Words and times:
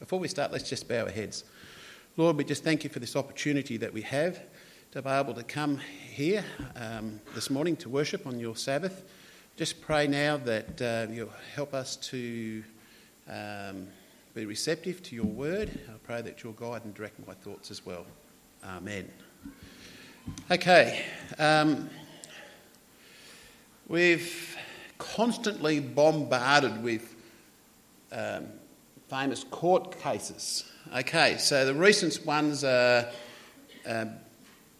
Before 0.00 0.18
we 0.18 0.28
start, 0.28 0.52
let's 0.52 0.68
just 0.68 0.88
bow 0.88 1.04
our 1.04 1.10
heads. 1.10 1.44
Lord, 2.16 2.36
we 2.36 2.44
just 2.44 2.64
thank 2.64 2.84
you 2.84 2.90
for 2.90 2.98
this 2.98 3.16
opportunity 3.16 3.76
that 3.76 3.92
we 3.92 4.02
have 4.02 4.40
to 4.92 5.02
be 5.02 5.08
able 5.08 5.34
to 5.34 5.42
come 5.42 5.78
here 5.78 6.44
um, 6.76 7.20
this 7.34 7.48
morning 7.48 7.76
to 7.76 7.88
worship 7.88 8.26
on 8.26 8.38
your 8.38 8.56
Sabbath. 8.56 9.04
Just 9.56 9.80
pray 9.80 10.06
now 10.06 10.36
that 10.38 10.82
uh, 10.82 11.12
you'll 11.12 11.30
help 11.54 11.74
us 11.74 11.96
to 11.96 12.64
um, 13.28 13.86
be 14.34 14.46
receptive 14.46 15.02
to 15.04 15.14
your 15.14 15.26
word. 15.26 15.70
I 15.88 15.96
pray 16.04 16.22
that 16.22 16.42
you'll 16.42 16.52
guide 16.54 16.84
and 16.84 16.92
direct 16.92 17.24
my 17.26 17.34
thoughts 17.34 17.70
as 17.70 17.86
well. 17.86 18.04
Amen. 18.64 19.08
Okay. 20.50 21.04
Um, 21.38 21.88
we've 23.86 24.56
constantly 24.98 25.80
bombarded 25.80 26.82
with 26.82 27.14
um, 28.10 28.46
famous 29.08 29.44
court 29.44 30.00
cases. 30.00 30.64
Okay, 30.94 31.36
so 31.38 31.64
the 31.66 31.74
recent 31.74 32.24
ones 32.24 32.64
are 32.64 33.06
uh, 33.88 34.06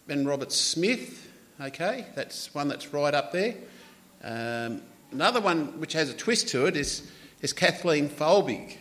Ben 0.07 0.25
Roberts-Smith. 0.25 1.31
Okay, 1.61 2.05
that's 2.15 2.53
one 2.53 2.67
that's 2.67 2.93
right 2.93 3.13
up 3.13 3.31
there. 3.31 3.55
Um, 4.23 4.81
another 5.11 5.39
one 5.39 5.79
which 5.79 5.93
has 5.93 6.09
a 6.09 6.13
twist 6.13 6.47
to 6.49 6.65
it 6.65 6.75
is, 6.75 7.09
is 7.41 7.53
Kathleen 7.53 8.09
Folbig, 8.09 8.77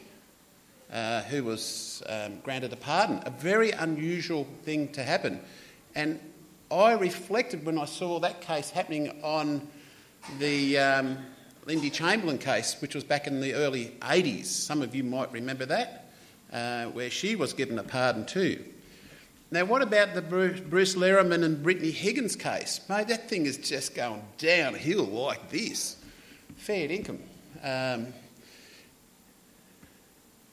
uh, 0.93 1.23
who 1.23 1.45
was 1.45 2.03
um, 2.09 2.41
granted 2.43 2.73
a 2.73 2.77
pardon. 2.77 3.23
A 3.25 3.31
very 3.31 3.71
unusual 3.71 4.47
thing 4.65 4.89
to 4.93 5.03
happen. 5.03 5.41
And 5.95 6.19
I 6.71 6.93
reflected 6.93 7.65
when 7.65 7.79
I 7.79 7.85
saw 7.85 8.19
that 8.21 8.41
case 8.41 8.71
happening 8.71 9.21
on 9.23 9.67
the 10.39 10.79
um, 10.79 11.19
Lindy 11.67 11.91
Chamberlain 11.91 12.39
case, 12.39 12.77
which 12.81 12.95
was 12.95 13.05
back 13.05 13.27
in 13.27 13.41
the 13.41 13.55
early 13.55 13.97
80s. 14.01 14.47
Some 14.47 14.83
of 14.83 14.95
you 14.95 15.03
might 15.03 15.33
remember 15.33 15.65
that, 15.67 16.13
uh, 16.53 16.87
where 16.87 17.11
she 17.11 17.37
was 17.37 17.53
given 17.53 17.79
a 17.79 17.83
pardon 17.83 18.27
too. 18.27 18.63
Now, 19.51 19.65
what 19.65 19.83
about 19.83 20.15
the 20.15 20.23
Bruce, 20.23 20.61
Bruce 20.61 20.95
Lehrmann 20.97 21.45
and 21.45 21.63
Brittany 21.63 21.91
Higgins 21.91 22.37
case? 22.37 22.81
Mate, 22.89 23.09
that 23.09 23.29
thing 23.29 23.47
is 23.47 23.57
just 23.57 23.95
going 23.95 24.23
downhill 24.37 25.05
like 25.05 25.49
this. 25.51 25.97
Fair 26.57 26.91
income. 26.91 27.21
Um, 27.63 28.09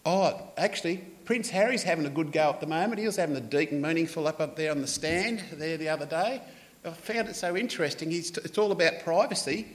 oh, 0.06 0.42
actually, 0.56 0.98
Prince 1.26 1.50
Harry's 1.50 1.84
having 1.84 2.06
a 2.06 2.10
good 2.10 2.32
go 2.32 2.50
at 2.50 2.60
the 2.60 2.68
moment. 2.68 3.00
He 3.00 3.06
was 3.06 3.16
having 3.16 3.36
a 3.36 3.42
deep 3.42 3.72
and 3.72 3.82
meaningful 3.82 4.28
up 4.28 4.40
up 4.40 4.56
there 4.56 4.72
on 4.72 4.82
the 4.82 4.88
stand 4.88 5.44
there 5.54 5.78
the 5.78 5.90
other 5.90 6.06
day. 6.06 6.42
I 6.86 6.90
found 6.92 7.28
it 7.30 7.36
so 7.36 7.56
interesting. 7.56 8.12
He's, 8.12 8.32
it's 8.38 8.58
all 8.58 8.72
about 8.72 9.04
privacy, 9.04 9.68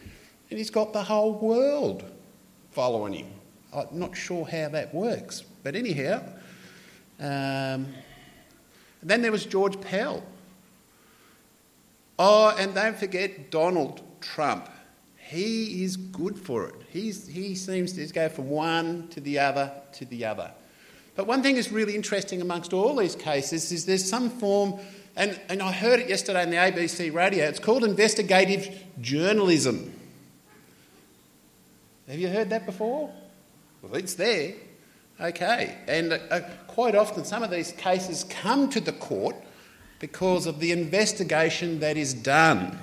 and 0.51 0.59
he's 0.59 0.71
got 0.71 0.93
the 0.93 1.03
whole 1.03 1.35
world 1.35 2.05
following 2.71 3.13
him. 3.15 3.27
I'm 3.75 3.87
not 3.93 4.17
sure 4.17 4.45
how 4.45 4.69
that 4.71 4.95
works, 4.95 5.43
but 5.63 5.75
anyhow. 5.75 6.23
Um, 7.19 7.89
then 9.03 9.23
there 9.23 9.33
was 9.33 9.45
George 9.45 9.81
Pell. 9.81 10.23
Oh, 12.19 12.55
and 12.59 12.75
don't 12.75 12.97
forget 12.97 13.51
Donald 13.51 14.03
Trump. 14.21 14.69
He 15.17 15.85
is 15.85 15.97
good 15.97 16.39
for 16.39 16.69
it. 16.69 16.75
He's, 16.89 17.27
he 17.27 17.55
seems 17.55 17.93
to 17.95 18.07
go 18.07 18.29
from 18.29 18.49
one 18.49 19.09
to 19.09 19.21
the 19.21 19.39
other 19.39 19.73
to 19.95 20.05
the 20.05 20.25
other. 20.25 20.53
But 21.17 21.27
one 21.27 21.43
thing 21.43 21.57
is 21.57 21.73
really 21.73 21.95
interesting 21.95 22.41
amongst 22.41 22.73
all 22.73 22.95
these 22.97 23.17
cases 23.17 23.73
is 23.73 23.87
there's 23.87 24.09
some 24.09 24.31
form 24.31 24.79
and, 25.17 25.39
and 25.49 25.63
I 25.63 25.73
heard 25.73 26.01
it 26.01 26.11
yesterday 26.11 26.43
on 26.43 26.51
the 26.51 26.57
ABC 26.57 27.13
radio. 27.13 27.47
It's 27.47 27.59
called 27.59 27.85
investigative 27.85 28.69
journalism. 29.01 29.96
Have 32.09 32.19
you 32.19 32.29
heard 32.29 32.51
that 32.51 32.67
before? 32.67 33.11
Well, 33.83 33.95
it's 33.95 34.15
there. 34.15 34.55
Okay. 35.21 35.77
And 35.89 36.13
uh, 36.13 36.19
uh, 36.31 36.41
quite 36.67 36.95
often, 36.95 37.25
some 37.25 37.43
of 37.43 37.51
these 37.51 37.73
cases 37.73 38.25
come 38.25 38.69
to 38.71 38.81
the 38.81 38.93
court 38.93 39.37
because 39.99 40.47
of 40.47 40.61
the 40.61 40.73
investigation 40.73 41.81
that 41.81 41.97
is 41.97 42.15
done. 42.15 42.79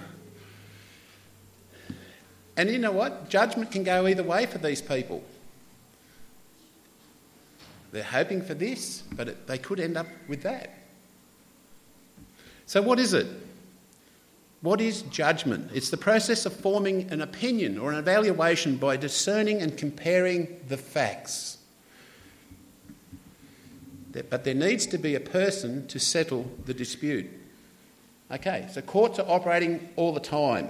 And 2.58 2.70
you 2.70 2.78
know 2.78 2.92
what? 2.92 3.30
Judgment 3.30 3.72
can 3.72 3.84
go 3.84 4.08
either 4.08 4.24
way 4.24 4.46
for 4.46 4.58
these 4.58 4.82
people. 4.82 5.24
They're 7.92 8.04
hoping 8.04 8.42
for 8.42 8.56
this, 8.56 9.04
but 9.14 9.28
it, 9.28 9.48
they 9.48 9.58
could 9.58 9.80
end 9.80 9.98
up 9.98 10.08
with 10.28 10.42
that. 10.44 10.72
So, 12.66 12.82
what 12.82 13.00
is 13.00 13.14
it? 13.14 13.28
What 14.64 14.80
is 14.80 15.02
judgment? 15.02 15.72
It's 15.74 15.90
the 15.90 15.98
process 15.98 16.46
of 16.46 16.54
forming 16.54 17.12
an 17.12 17.20
opinion 17.20 17.78
or 17.78 17.92
an 17.92 18.00
evaluation 18.00 18.78
by 18.78 18.96
discerning 18.96 19.62
and 19.62 19.78
comparing 19.78 20.62
the 20.70 20.78
facts. 20.78 21.58
But 24.30 24.46
there 24.46 24.54
needs 24.54 24.86
to 24.88 24.98
be 24.98 25.16
a 25.16 25.20
person 25.20 25.86
to 25.88 26.00
settle 26.00 26.50
the 26.64 26.74
dispute. 26.74 27.30
Okay, 28.32 28.66
so 28.72 28.80
courts 28.80 29.20
are 29.20 29.30
operating 29.30 29.90
all 29.98 30.14
the 30.14 30.22
time. 30.22 30.70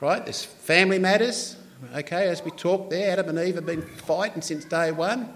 Right? 0.00 0.24
There's 0.24 0.42
family 0.42 0.98
matters. 0.98 1.58
Okay, 1.94 2.28
as 2.28 2.42
we 2.42 2.50
talked 2.50 2.88
there, 2.88 3.12
Adam 3.12 3.28
and 3.28 3.46
Eve 3.46 3.56
have 3.56 3.66
been 3.66 3.82
fighting 3.82 4.40
since 4.40 4.64
day 4.64 4.90
one, 4.90 5.28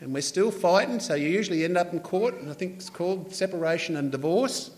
and 0.00 0.12
we're 0.12 0.20
still 0.20 0.50
fighting, 0.50 0.98
so 0.98 1.14
you 1.14 1.28
usually 1.28 1.62
end 1.62 1.76
up 1.76 1.92
in 1.92 2.00
court, 2.00 2.34
and 2.40 2.50
I 2.50 2.54
think 2.54 2.74
it's 2.74 2.90
called 2.90 3.32
separation 3.32 3.96
and 3.96 4.10
divorce. 4.10 4.72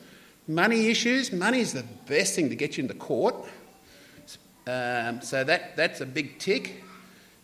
Money 0.46 0.88
issues, 0.88 1.32
money 1.32 1.60
is 1.60 1.72
the 1.72 1.84
best 2.06 2.34
thing 2.34 2.50
to 2.50 2.56
get 2.56 2.76
you 2.76 2.82
into 2.82 2.94
court. 2.94 3.34
Um, 4.66 5.22
so 5.22 5.42
that, 5.42 5.74
that's 5.76 6.02
a 6.02 6.06
big 6.06 6.38
tick. 6.38 6.84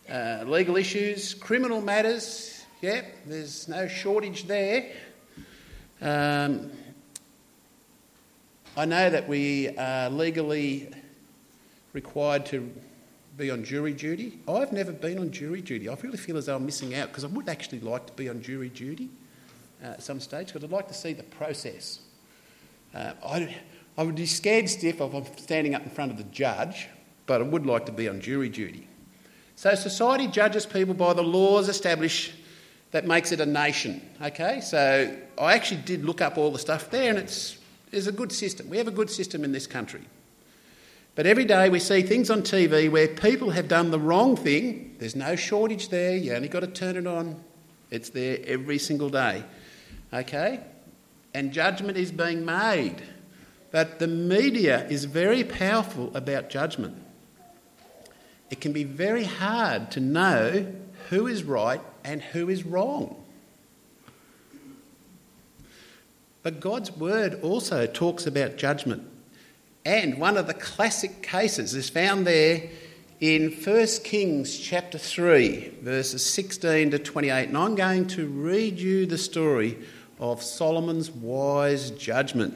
Uh, 0.07 0.43
legal 0.45 0.77
issues, 0.77 1.33
criminal 1.33 1.81
matters, 1.81 2.63
yeah, 2.81 3.01
there's 3.25 3.67
no 3.67 3.87
shortage 3.87 4.45
there. 4.45 4.91
Um, 6.01 6.71
I 8.75 8.85
know 8.85 9.09
that 9.09 9.27
we 9.27 9.75
are 9.77 10.09
legally 10.09 10.89
required 11.93 12.45
to 12.47 12.71
be 13.37 13.51
on 13.51 13.63
jury 13.63 13.93
duty. 13.93 14.39
I've 14.47 14.73
never 14.73 14.91
been 14.91 15.19
on 15.19 15.31
jury 15.31 15.61
duty. 15.61 15.89
I 15.89 15.95
really 16.01 16.17
feel 16.17 16.37
as 16.37 16.47
though 16.47 16.55
I'm 16.55 16.65
missing 16.65 16.95
out 16.95 17.07
because 17.07 17.23
I 17.23 17.27
would 17.27 17.49
actually 17.49 17.79
like 17.79 18.07
to 18.07 18.13
be 18.13 18.29
on 18.29 18.41
jury 18.41 18.69
duty 18.69 19.09
uh, 19.83 19.87
at 19.87 20.03
some 20.03 20.19
stage 20.19 20.47
because 20.47 20.63
I'd 20.63 20.71
like 20.71 20.87
to 20.87 20.93
see 20.93 21.13
the 21.13 21.23
process. 21.23 21.99
Uh, 22.93 23.13
I, 23.25 23.55
I 23.97 24.03
would 24.03 24.15
be 24.15 24.25
scared 24.25 24.69
stiff 24.69 25.01
if 25.01 25.13
I'm 25.13 25.25
standing 25.37 25.75
up 25.75 25.83
in 25.83 25.89
front 25.89 26.11
of 26.11 26.17
the 26.17 26.23
judge, 26.25 26.87
but 27.25 27.41
I 27.41 27.43
would 27.43 27.65
like 27.65 27.85
to 27.85 27.91
be 27.91 28.09
on 28.09 28.19
jury 28.21 28.49
duty. 28.49 28.87
So 29.55 29.75
society 29.75 30.27
judges 30.27 30.65
people 30.65 30.93
by 30.93 31.13
the 31.13 31.21
laws 31.21 31.69
established 31.69 32.33
that 32.91 33.05
makes 33.05 33.31
it 33.31 33.39
a 33.39 33.45
nation. 33.45 34.01
Okay, 34.21 34.61
so 34.61 35.15
I 35.37 35.53
actually 35.53 35.81
did 35.81 36.03
look 36.03 36.21
up 36.21 36.37
all 36.37 36.51
the 36.51 36.59
stuff 36.59 36.89
there, 36.89 37.09
and 37.09 37.19
it's, 37.19 37.57
it's 37.91 38.07
a 38.07 38.11
good 38.11 38.31
system. 38.31 38.69
We 38.69 38.77
have 38.77 38.87
a 38.87 38.91
good 38.91 39.09
system 39.09 39.43
in 39.43 39.51
this 39.51 39.67
country. 39.67 40.01
But 41.15 41.25
every 41.25 41.45
day 41.45 41.69
we 41.69 41.79
see 41.79 42.01
things 42.01 42.29
on 42.29 42.41
TV 42.41 42.89
where 42.89 43.07
people 43.07 43.51
have 43.51 43.67
done 43.67 43.91
the 43.91 43.99
wrong 43.99 44.35
thing. 44.35 44.95
There's 44.97 45.15
no 45.15 45.35
shortage 45.35 45.89
there, 45.89 46.15
you 46.15 46.33
only 46.33 46.47
got 46.47 46.61
to 46.61 46.67
turn 46.67 46.95
it 46.95 47.05
on. 47.05 47.41
It's 47.89 48.09
there 48.09 48.39
every 48.45 48.77
single 48.77 49.09
day. 49.09 49.43
Okay? 50.13 50.61
And 51.33 51.51
judgment 51.51 51.97
is 51.97 52.11
being 52.11 52.45
made. 52.45 53.01
But 53.71 53.99
the 53.99 54.07
media 54.07 54.85
is 54.89 55.05
very 55.05 55.43
powerful 55.43 56.11
about 56.15 56.49
judgment. 56.49 56.97
It 58.49 58.59
can 58.59 58.73
be 58.73 58.83
very 58.83 59.23
hard 59.23 59.91
to 59.91 60.01
know 60.01 60.67
who 61.09 61.27
is 61.27 61.43
right 61.43 61.81
and 62.03 62.21
who 62.21 62.49
is 62.49 62.65
wrong. 62.65 63.15
But 66.43 66.59
God's 66.59 66.91
word 66.91 67.39
also 67.41 67.85
talks 67.85 68.25
about 68.25 68.57
judgment. 68.57 69.07
And 69.85 70.19
one 70.19 70.37
of 70.37 70.47
the 70.47 70.53
classic 70.53 71.23
cases 71.23 71.73
is 71.73 71.89
found 71.89 72.27
there 72.27 72.69
in 73.19 73.51
1 73.51 73.87
Kings 74.03 74.57
chapter 74.57 74.97
3, 74.97 75.77
verses 75.81 76.25
16 76.25 76.91
to 76.91 76.99
28. 76.99 77.47
And 77.47 77.57
I'm 77.57 77.75
going 77.75 78.07
to 78.07 78.27
read 78.27 78.79
you 78.79 79.05
the 79.05 79.17
story 79.17 79.77
of 80.21 80.43
Solomon's 80.43 81.09
wise 81.09 81.89
judgment. 81.91 82.55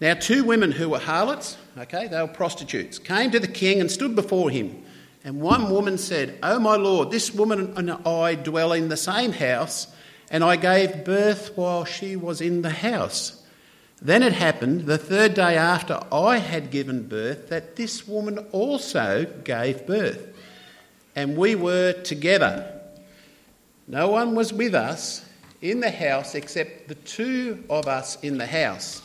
Now, 0.00 0.14
two 0.14 0.42
women 0.44 0.72
who 0.72 0.88
were 0.88 0.98
harlots, 0.98 1.56
okay, 1.78 2.08
they 2.08 2.20
were 2.20 2.26
prostitutes, 2.26 2.98
came 2.98 3.30
to 3.30 3.38
the 3.38 3.46
king 3.46 3.80
and 3.80 3.90
stood 3.90 4.16
before 4.16 4.50
him. 4.50 4.82
And 5.22 5.40
one 5.40 5.70
woman 5.70 5.98
said, 5.98 6.38
Oh, 6.42 6.58
my 6.58 6.76
lord, 6.76 7.10
this 7.10 7.32
woman 7.32 7.74
and 7.76 7.90
I 7.90 8.34
dwell 8.34 8.72
in 8.72 8.88
the 8.88 8.96
same 8.96 9.32
house, 9.32 9.86
and 10.30 10.42
I 10.42 10.56
gave 10.56 11.04
birth 11.04 11.52
while 11.54 11.84
she 11.84 12.16
was 12.16 12.40
in 12.40 12.62
the 12.62 12.70
house. 12.70 13.42
Then 14.02 14.22
it 14.22 14.32
happened 14.32 14.86
the 14.86 14.98
third 14.98 15.34
day 15.34 15.56
after 15.56 16.02
I 16.10 16.38
had 16.38 16.70
given 16.70 17.08
birth 17.08 17.48
that 17.48 17.76
this 17.76 18.08
woman 18.08 18.38
also 18.52 19.24
gave 19.44 19.86
birth. 19.86 20.28
And 21.14 21.36
we 21.36 21.54
were 21.54 21.92
together. 21.92 22.80
No 23.86 24.08
one 24.08 24.34
was 24.34 24.52
with 24.52 24.74
us 24.74 25.24
in 25.64 25.80
the 25.80 25.90
house 25.90 26.34
except 26.34 26.88
the 26.88 26.94
two 26.94 27.64
of 27.70 27.88
us 27.88 28.22
in 28.22 28.36
the 28.36 28.46
house. 28.46 29.02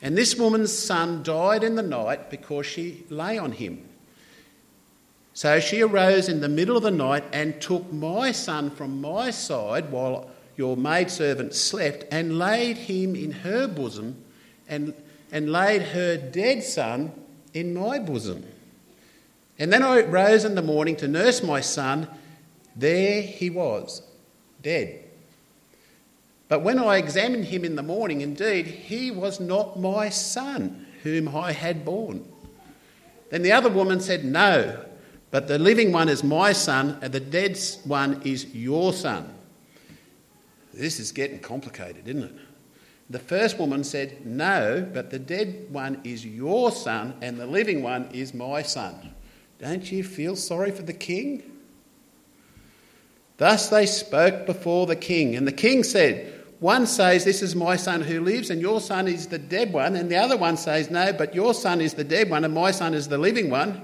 And 0.00 0.16
this 0.16 0.36
woman's 0.36 0.72
son 0.72 1.24
died 1.24 1.64
in 1.64 1.74
the 1.74 1.82
night 1.82 2.30
because 2.30 2.64
she 2.64 3.04
lay 3.10 3.38
on 3.38 3.50
him. 3.52 3.88
So 5.32 5.58
she 5.58 5.82
arose 5.82 6.28
in 6.28 6.40
the 6.40 6.48
middle 6.48 6.76
of 6.76 6.84
the 6.84 6.92
night 6.92 7.24
and 7.32 7.60
took 7.60 7.92
my 7.92 8.30
son 8.30 8.70
from 8.70 9.00
my 9.00 9.32
side 9.32 9.90
while 9.90 10.30
your 10.56 10.76
maidservant 10.76 11.54
slept 11.54 12.04
and 12.12 12.38
laid 12.38 12.76
him 12.76 13.16
in 13.16 13.32
her 13.32 13.66
bosom 13.66 14.22
and, 14.68 14.94
and 15.32 15.50
laid 15.50 15.82
her 15.82 16.16
dead 16.16 16.62
son 16.62 17.10
in 17.52 17.74
my 17.74 17.98
bosom. 17.98 18.44
And 19.58 19.72
then 19.72 19.82
I 19.82 20.02
rose 20.02 20.44
in 20.44 20.54
the 20.54 20.62
morning 20.62 20.94
to 20.96 21.08
nurse 21.08 21.42
my 21.42 21.60
son. 21.60 22.06
There 22.76 23.22
he 23.22 23.50
was, 23.50 24.02
dead. 24.62 25.03
But 26.48 26.62
when 26.62 26.78
I 26.78 26.96
examined 26.96 27.46
him 27.46 27.64
in 27.64 27.76
the 27.76 27.82
morning, 27.82 28.20
indeed, 28.20 28.66
he 28.66 29.10
was 29.10 29.40
not 29.40 29.78
my 29.78 30.08
son, 30.10 30.86
whom 31.02 31.34
I 31.34 31.52
had 31.52 31.84
born. 31.84 32.26
Then 33.30 33.42
the 33.42 33.52
other 33.52 33.70
woman 33.70 34.00
said, 34.00 34.24
No, 34.24 34.84
but 35.30 35.48
the 35.48 35.58
living 35.58 35.90
one 35.90 36.08
is 36.08 36.22
my 36.22 36.52
son, 36.52 36.98
and 37.02 37.12
the 37.12 37.20
dead 37.20 37.58
one 37.84 38.20
is 38.24 38.54
your 38.54 38.92
son. 38.92 39.32
This 40.72 41.00
is 41.00 41.12
getting 41.12 41.38
complicated, 41.38 42.06
isn't 42.06 42.24
it? 42.24 42.34
The 43.08 43.18
first 43.18 43.58
woman 43.58 43.84
said, 43.84 44.26
No, 44.26 44.86
but 44.92 45.10
the 45.10 45.18
dead 45.18 45.66
one 45.70 46.00
is 46.04 46.26
your 46.26 46.70
son, 46.70 47.14
and 47.22 47.38
the 47.38 47.46
living 47.46 47.82
one 47.82 48.10
is 48.12 48.34
my 48.34 48.62
son. 48.62 49.14
Don't 49.58 49.90
you 49.90 50.04
feel 50.04 50.36
sorry 50.36 50.70
for 50.70 50.82
the 50.82 50.92
king? 50.92 51.53
Thus 53.36 53.68
they 53.68 53.86
spoke 53.86 54.46
before 54.46 54.86
the 54.86 54.96
king, 54.96 55.34
and 55.34 55.46
the 55.46 55.52
king 55.52 55.82
said, 55.82 56.32
One 56.60 56.86
says, 56.86 57.24
This 57.24 57.42
is 57.42 57.56
my 57.56 57.76
son 57.76 58.00
who 58.00 58.20
lives, 58.20 58.50
and 58.50 58.60
your 58.60 58.80
son 58.80 59.08
is 59.08 59.26
the 59.26 59.38
dead 59.38 59.72
one, 59.72 59.96
and 59.96 60.10
the 60.10 60.16
other 60.16 60.36
one 60.36 60.56
says, 60.56 60.90
No, 60.90 61.12
but 61.12 61.34
your 61.34 61.52
son 61.52 61.80
is 61.80 61.94
the 61.94 62.04
dead 62.04 62.30
one, 62.30 62.44
and 62.44 62.54
my 62.54 62.70
son 62.70 62.94
is 62.94 63.08
the 63.08 63.18
living 63.18 63.50
one. 63.50 63.82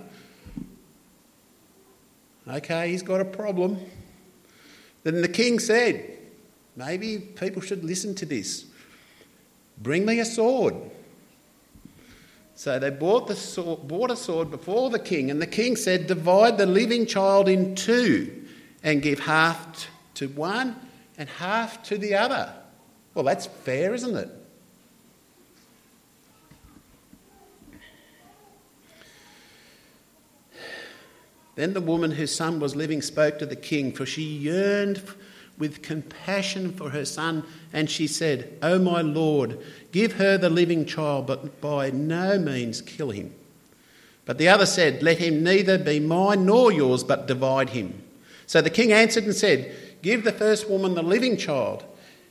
Okay, 2.46 2.90
he's 2.90 3.02
got 3.02 3.20
a 3.20 3.24
problem. 3.24 3.78
Then 5.02 5.20
the 5.20 5.28
king 5.28 5.58
said, 5.58 6.18
Maybe 6.76 7.18
people 7.18 7.60
should 7.60 7.84
listen 7.84 8.14
to 8.16 8.26
this. 8.26 8.66
Bring 9.78 10.06
me 10.06 10.20
a 10.20 10.24
sword. 10.24 10.76
So 12.54 12.78
they 12.78 12.90
brought, 12.90 13.26
the 13.26 13.34
sword, 13.34 13.88
brought 13.88 14.10
a 14.10 14.16
sword 14.16 14.50
before 14.50 14.90
the 14.90 14.98
king, 14.98 15.30
and 15.30 15.42
the 15.42 15.46
king 15.46 15.74
said, 15.74 16.06
Divide 16.06 16.56
the 16.56 16.66
living 16.66 17.04
child 17.06 17.48
in 17.48 17.74
two 17.74 18.39
and 18.82 19.02
give 19.02 19.20
half 19.20 19.88
to 20.14 20.28
one 20.28 20.76
and 21.18 21.28
half 21.28 21.82
to 21.84 21.98
the 21.98 22.14
other. 22.14 22.52
Well, 23.14 23.24
that's 23.24 23.46
fair, 23.46 23.94
isn't 23.94 24.16
it? 24.16 24.30
Then 31.56 31.74
the 31.74 31.80
woman 31.80 32.12
whose 32.12 32.34
son 32.34 32.58
was 32.58 32.74
living 32.74 33.02
spoke 33.02 33.38
to 33.38 33.46
the 33.46 33.56
king, 33.56 33.92
for 33.92 34.06
she 34.06 34.22
yearned 34.22 35.02
with 35.58 35.82
compassion 35.82 36.72
for 36.72 36.88
her 36.88 37.04
son, 37.04 37.44
and 37.72 37.90
she 37.90 38.06
said, 38.06 38.56
O 38.62 38.78
my 38.78 39.02
Lord, 39.02 39.58
give 39.92 40.14
her 40.14 40.38
the 40.38 40.48
living 40.48 40.86
child, 40.86 41.26
but 41.26 41.60
by 41.60 41.90
no 41.90 42.38
means 42.38 42.80
kill 42.80 43.10
him. 43.10 43.34
But 44.24 44.38
the 44.38 44.48
other 44.48 44.64
said, 44.64 45.02
Let 45.02 45.18
him 45.18 45.42
neither 45.42 45.76
be 45.76 46.00
mine 46.00 46.46
nor 46.46 46.72
yours, 46.72 47.04
but 47.04 47.26
divide 47.26 47.70
him. 47.70 48.02
So 48.50 48.60
the 48.60 48.70
king 48.70 48.90
answered 48.92 49.24
and 49.24 49.34
said, 49.34 49.72
Give 50.02 50.24
the 50.24 50.32
first 50.32 50.68
woman 50.68 50.94
the 50.94 51.02
living 51.02 51.36
child, 51.36 51.84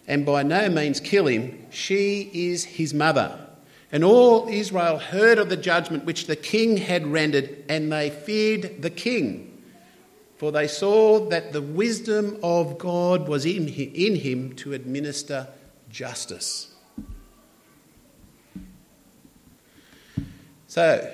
and 0.05 0.25
by 0.25 0.43
no 0.43 0.67
means 0.67 0.99
kill 0.99 1.27
him. 1.27 1.65
She 1.69 2.29
is 2.33 2.65
his 2.65 2.93
mother. 2.93 3.39
And 3.89 4.03
all 4.03 4.49
Israel 4.49 4.97
heard 4.97 5.37
of 5.37 5.47
the 5.47 5.55
judgment 5.55 6.03
which 6.03 6.27
the 6.27 6.35
king 6.35 6.75
had 6.75 7.07
rendered, 7.07 7.63
and 7.69 7.89
they 7.89 8.09
feared 8.09 8.81
the 8.81 8.89
king 8.89 9.49
for 10.39 10.53
they 10.53 10.69
saw 10.69 11.19
that 11.27 11.51
the 11.51 11.61
wisdom 11.61 12.39
of 12.41 12.77
God 12.77 13.27
was 13.27 13.45
in 13.45 13.67
him 13.67 14.55
to 14.55 14.71
administer 14.71 15.49
justice. 15.89 16.73
So, 20.67 21.13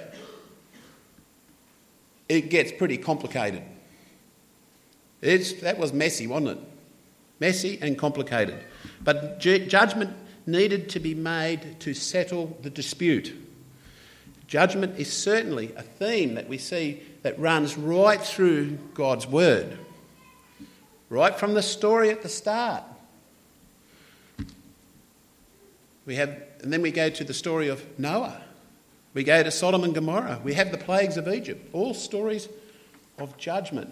it 2.30 2.52
gets 2.52 2.72
pretty 2.72 3.00
complicated. 3.00 3.64
It's, 5.26 5.54
that 5.62 5.78
was 5.78 5.92
messy, 5.92 6.28
wasn't 6.28 6.60
it? 6.60 6.60
Messy 7.40 7.80
and 7.82 7.98
complicated. 7.98 8.64
But 9.04 9.40
ju- 9.40 9.66
judgment 9.66 10.16
needed 10.46 10.90
to 10.90 11.00
be 11.00 11.16
made 11.16 11.80
to 11.82 11.94
settle 11.94 12.58
the 12.62 12.70
dispute. 12.70 13.34
Judgment 14.48 15.00
is 15.00 15.12
certainly 15.12 15.74
a 15.76 15.82
theme 15.82 16.36
that 16.36 16.48
we 16.48 16.58
see 16.58 17.02
that 17.24 17.38
runs 17.40 17.78
right 17.78 18.22
through 18.22 18.78
God's 18.94 19.26
Word, 19.26 19.78
right 21.10 21.36
from 21.36 21.56
the 21.56 21.64
story 21.64 22.12
at 22.12 22.22
the 22.22 22.30
start. 22.30 22.84
We 26.06 26.16
have, 26.16 26.30
and 26.62 26.72
then 26.72 26.84
we 26.84 26.92
go 26.92 27.10
to 27.10 27.24
the 27.24 27.34
story 27.34 27.68
of 27.68 27.84
Noah. 27.98 28.40
We 29.16 29.24
go 29.24 29.42
to 29.42 29.50
Sodom 29.50 29.84
and 29.84 29.96
Gomorrah. 29.96 30.40
We 30.44 30.54
have 30.54 30.72
the 30.72 30.78
plagues 30.78 31.18
of 31.18 31.28
Egypt, 31.28 31.68
all 31.74 31.96
stories 31.96 32.48
of 33.18 33.36
judgment. 33.38 33.92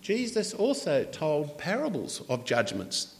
Jesus 0.00 0.54
also 0.54 1.04
told 1.04 1.58
parables 1.58 2.22
of 2.28 2.44
judgments 2.44 3.14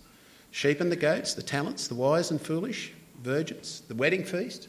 sheep 0.51 0.81
and 0.81 0.91
the 0.91 0.97
goats, 0.97 1.35
the 1.35 1.43
talents, 1.43 1.89
the 1.89 1.95
wise 1.95 2.31
and 2.31 2.41
foolish, 2.41 2.93
virgins, 3.23 3.83
the 3.89 3.95
wedding 3.95 4.25
feast. 4.25 4.69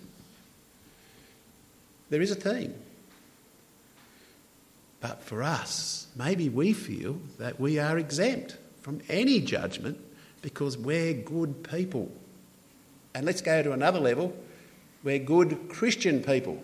There 2.09 2.21
is 2.21 2.31
a 2.31 2.35
theme. 2.35 2.73
But 5.00 5.23
for 5.23 5.41
us, 5.41 6.07
maybe 6.15 6.50
we 6.50 6.73
feel 6.73 7.19
that 7.38 7.59
we 7.59 7.79
are 7.79 7.97
exempt 7.97 8.57
from 8.81 9.00
any 9.07 9.39
judgment 9.39 9.97
because 10.41 10.77
we're 10.77 11.13
good 11.13 11.63
people. 11.63 12.11
And 13.15 13.25
let's 13.25 13.41
go 13.41 13.63
to 13.63 13.71
another 13.71 14.00
level 14.00 14.33
we're 15.03 15.19
good 15.19 15.69
Christian 15.69 16.21
people. 16.21 16.61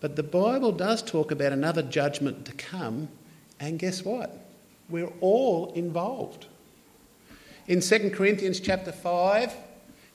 But 0.00 0.16
the 0.16 0.22
Bible 0.22 0.72
does 0.72 1.02
talk 1.02 1.30
about 1.30 1.52
another 1.52 1.82
judgment 1.82 2.44
to 2.46 2.52
come, 2.52 3.08
and 3.58 3.78
guess 3.78 4.04
what? 4.04 4.46
We're 4.88 5.12
all 5.20 5.72
involved. 5.74 6.46
In 7.66 7.80
2 7.80 8.10
Corinthians 8.10 8.60
chapter 8.60 8.92
5, 8.92 9.54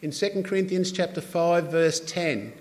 in 0.01 0.12
2 0.12 0.44
Corinthians 0.44 0.91
chapter 0.91 1.21
5 1.21 1.71
verse 1.71 2.00
10, 2.00 2.53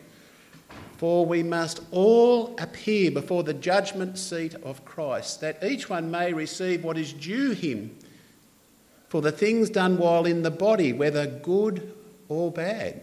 for 0.96 1.26
we 1.26 1.42
must 1.42 1.80
all 1.90 2.54
appear 2.58 3.10
before 3.10 3.42
the 3.42 3.54
judgment 3.54 4.18
seat 4.18 4.54
of 4.62 4.84
Christ, 4.84 5.40
that 5.40 5.62
each 5.64 5.88
one 5.88 6.10
may 6.10 6.32
receive 6.32 6.84
what 6.84 6.98
is 6.98 7.12
due 7.12 7.52
him 7.52 7.96
for 9.08 9.20
the 9.20 9.32
things 9.32 9.68
done 9.68 9.98
while 9.98 10.24
in 10.24 10.42
the 10.42 10.50
body, 10.50 10.92
whether 10.92 11.26
good 11.26 11.92
or 12.28 12.50
bad. 12.50 13.02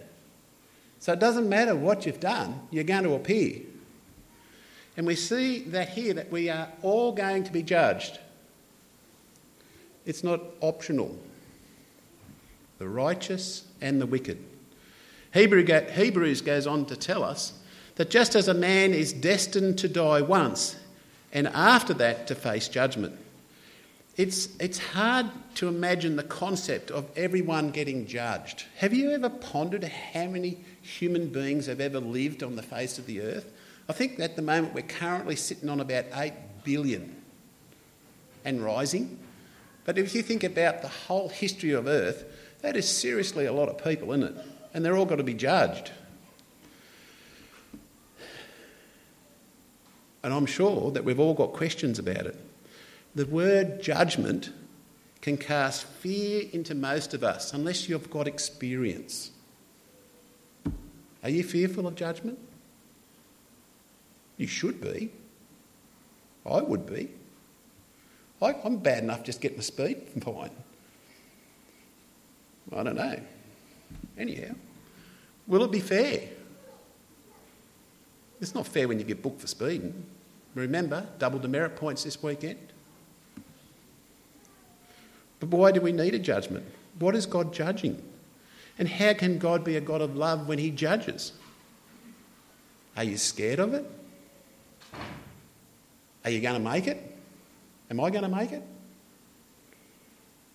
So 1.00 1.14
it 1.14 1.20
doesn't 1.20 1.48
matter 1.48 1.76
what 1.76 2.06
you've 2.06 2.20
done, 2.20 2.62
you're 2.72 2.84
going 2.84 3.04
to 3.04 3.14
appear. 3.14 3.62
And 5.00 5.08
we 5.08 5.16
see 5.16 5.60
that 5.60 5.88
here 5.88 6.14
that 6.16 6.30
we 6.30 6.50
are 6.50 6.68
all 6.82 7.14
going 7.14 7.46
to 7.46 7.54
be 7.54 7.64
judged. 7.64 8.20
It's 10.06 10.26
not 10.26 10.42
optional. 10.60 11.18
The 12.80 12.90
righteous 12.90 13.64
and 13.80 14.02
the 14.02 14.06
wicked. 14.06 14.44
Hebrews 15.34 16.42
goes 16.42 16.68
on 16.68 16.86
to 16.88 16.98
tell 16.98 17.24
us 17.24 17.54
that 17.96 18.10
just 18.10 18.36
as 18.36 18.50
a 18.50 18.54
man 18.54 18.94
is 18.94 19.14
destined 19.14 19.78
to 19.78 19.88
die 19.88 20.22
once 20.22 20.76
and 21.32 21.48
after 21.48 21.94
that 21.94 22.28
to 22.28 22.36
face 22.36 22.68
judgment, 22.68 23.18
it's, 24.18 24.50
it's 24.60 24.80
hard 24.80 25.28
to 25.56 25.70
imagine 25.70 26.18
the 26.18 26.24
concept 26.24 26.92
of 26.92 27.10
everyone 27.16 27.72
getting 27.72 28.06
judged. 28.06 28.66
Have 28.80 28.94
you 28.94 29.12
ever 29.12 29.30
pondered 29.30 29.86
how 29.86 30.26
many 30.26 30.58
human 30.82 31.30
beings 31.30 31.68
have 31.68 31.80
ever 31.80 32.02
lived 32.02 32.44
on 32.44 32.58
the 32.58 32.64
face 32.64 33.00
of 33.00 33.06
the 33.06 33.22
earth? 33.22 33.50
I 33.90 33.94
think 33.94 34.20
at 34.20 34.36
the 34.36 34.42
moment 34.42 34.74
we're 34.74 34.84
currently 34.84 35.36
sitting 35.36 35.68
on 35.68 35.80
about 35.82 36.06
8 36.14 36.32
billion 36.64 37.16
and 38.46 38.64
rising. 38.64 39.20
But 39.84 39.98
if 39.98 40.14
you 40.16 40.22
think 40.22 40.44
about 40.44 40.82
the 40.82 40.88
whole 40.88 41.28
history 41.28 41.72
of 41.72 41.88
Earth, 41.88 42.24
that 42.62 42.78
is 42.78 42.88
seriously 42.88 43.46
a 43.46 43.52
lot 43.52 43.68
of 43.68 43.84
people, 43.84 44.14
isn't 44.14 44.38
it? 44.38 44.46
And 44.74 44.86
they're 44.86 44.96
all 44.96 45.06
got 45.06 45.18
to 45.18 45.24
be 45.24 45.34
judged. 45.34 45.92
and 50.24 50.34
I'm 50.34 50.46
sure 50.46 50.92
that 50.92 51.04
we've 51.04 51.20
all 51.20 51.34
got 51.34 51.54
questions 51.54 52.00
about 52.00 52.26
it. 52.26 52.38
The 53.16 53.26
word 53.26 53.82
judgment 53.82 54.52
can 55.22 55.38
cast 55.38 55.84
fear 55.84 56.44
into 56.52 56.76
most 56.76 57.14
of 57.14 57.24
us 57.24 57.54
unless 57.54 57.90
you've 57.90 58.10
got 58.10 58.28
experience. 58.28 59.32
Are 61.24 61.30
you 61.30 61.44
fearful 61.44 61.88
of 61.88 61.96
judgment? 61.96 62.40
You 64.40 64.48
should 64.48 64.82
be. 64.82 65.12
I 66.50 66.62
would 66.62 66.88
be. 66.88 67.10
I, 68.42 68.56
am 68.64 68.78
bad 68.78 69.04
enough 69.04 69.24
just 69.24 69.42
getting 69.42 69.58
the 69.58 69.64
speed 69.64 69.98
fine. 70.24 70.50
I 72.76 72.84
don't 72.84 72.96
know. 72.96 73.20
Anyhow, 74.18 74.56
will 75.46 75.64
it 75.66 75.72
be 75.72 75.82
fair? 75.82 76.22
It's 78.40 78.56
not 78.56 78.66
fair 78.66 78.88
when 78.88 78.98
you 78.98 79.06
get 79.06 79.22
booked 79.22 79.42
for 79.42 79.48
speeding. 79.48 80.06
Remember, 80.56 81.06
double 81.20 81.40
demerit 81.40 81.76
points 81.76 82.06
this 82.06 82.24
weekend. 82.24 82.60
But 85.42 85.50
why 85.50 85.72
do 85.74 85.82
we 85.82 85.92
need 85.92 86.16
a 86.16 86.20
judgment? 86.20 86.66
What 86.98 87.14
is 87.14 87.26
God 87.26 87.54
judging? 87.54 88.02
And 88.78 88.88
how 88.88 89.14
can 89.14 89.38
God 89.38 89.66
be 89.66 89.76
a 89.76 89.82
God 89.82 90.00
of 90.00 90.16
love 90.16 90.48
when 90.48 90.60
He 90.60 90.72
judges? 90.72 91.34
Are 92.96 93.04
you 93.04 93.18
scared 93.18 93.60
of 93.60 93.74
it? 93.74 93.86
Are 96.26 96.32
you 96.32 96.42
going 96.42 96.62
to 96.62 96.70
make 96.70 96.88
it? 96.88 97.18
Am 97.90 98.00
I 98.00 98.10
going 98.10 98.24
to 98.24 98.30
make 98.30 98.52
it? 98.52 98.64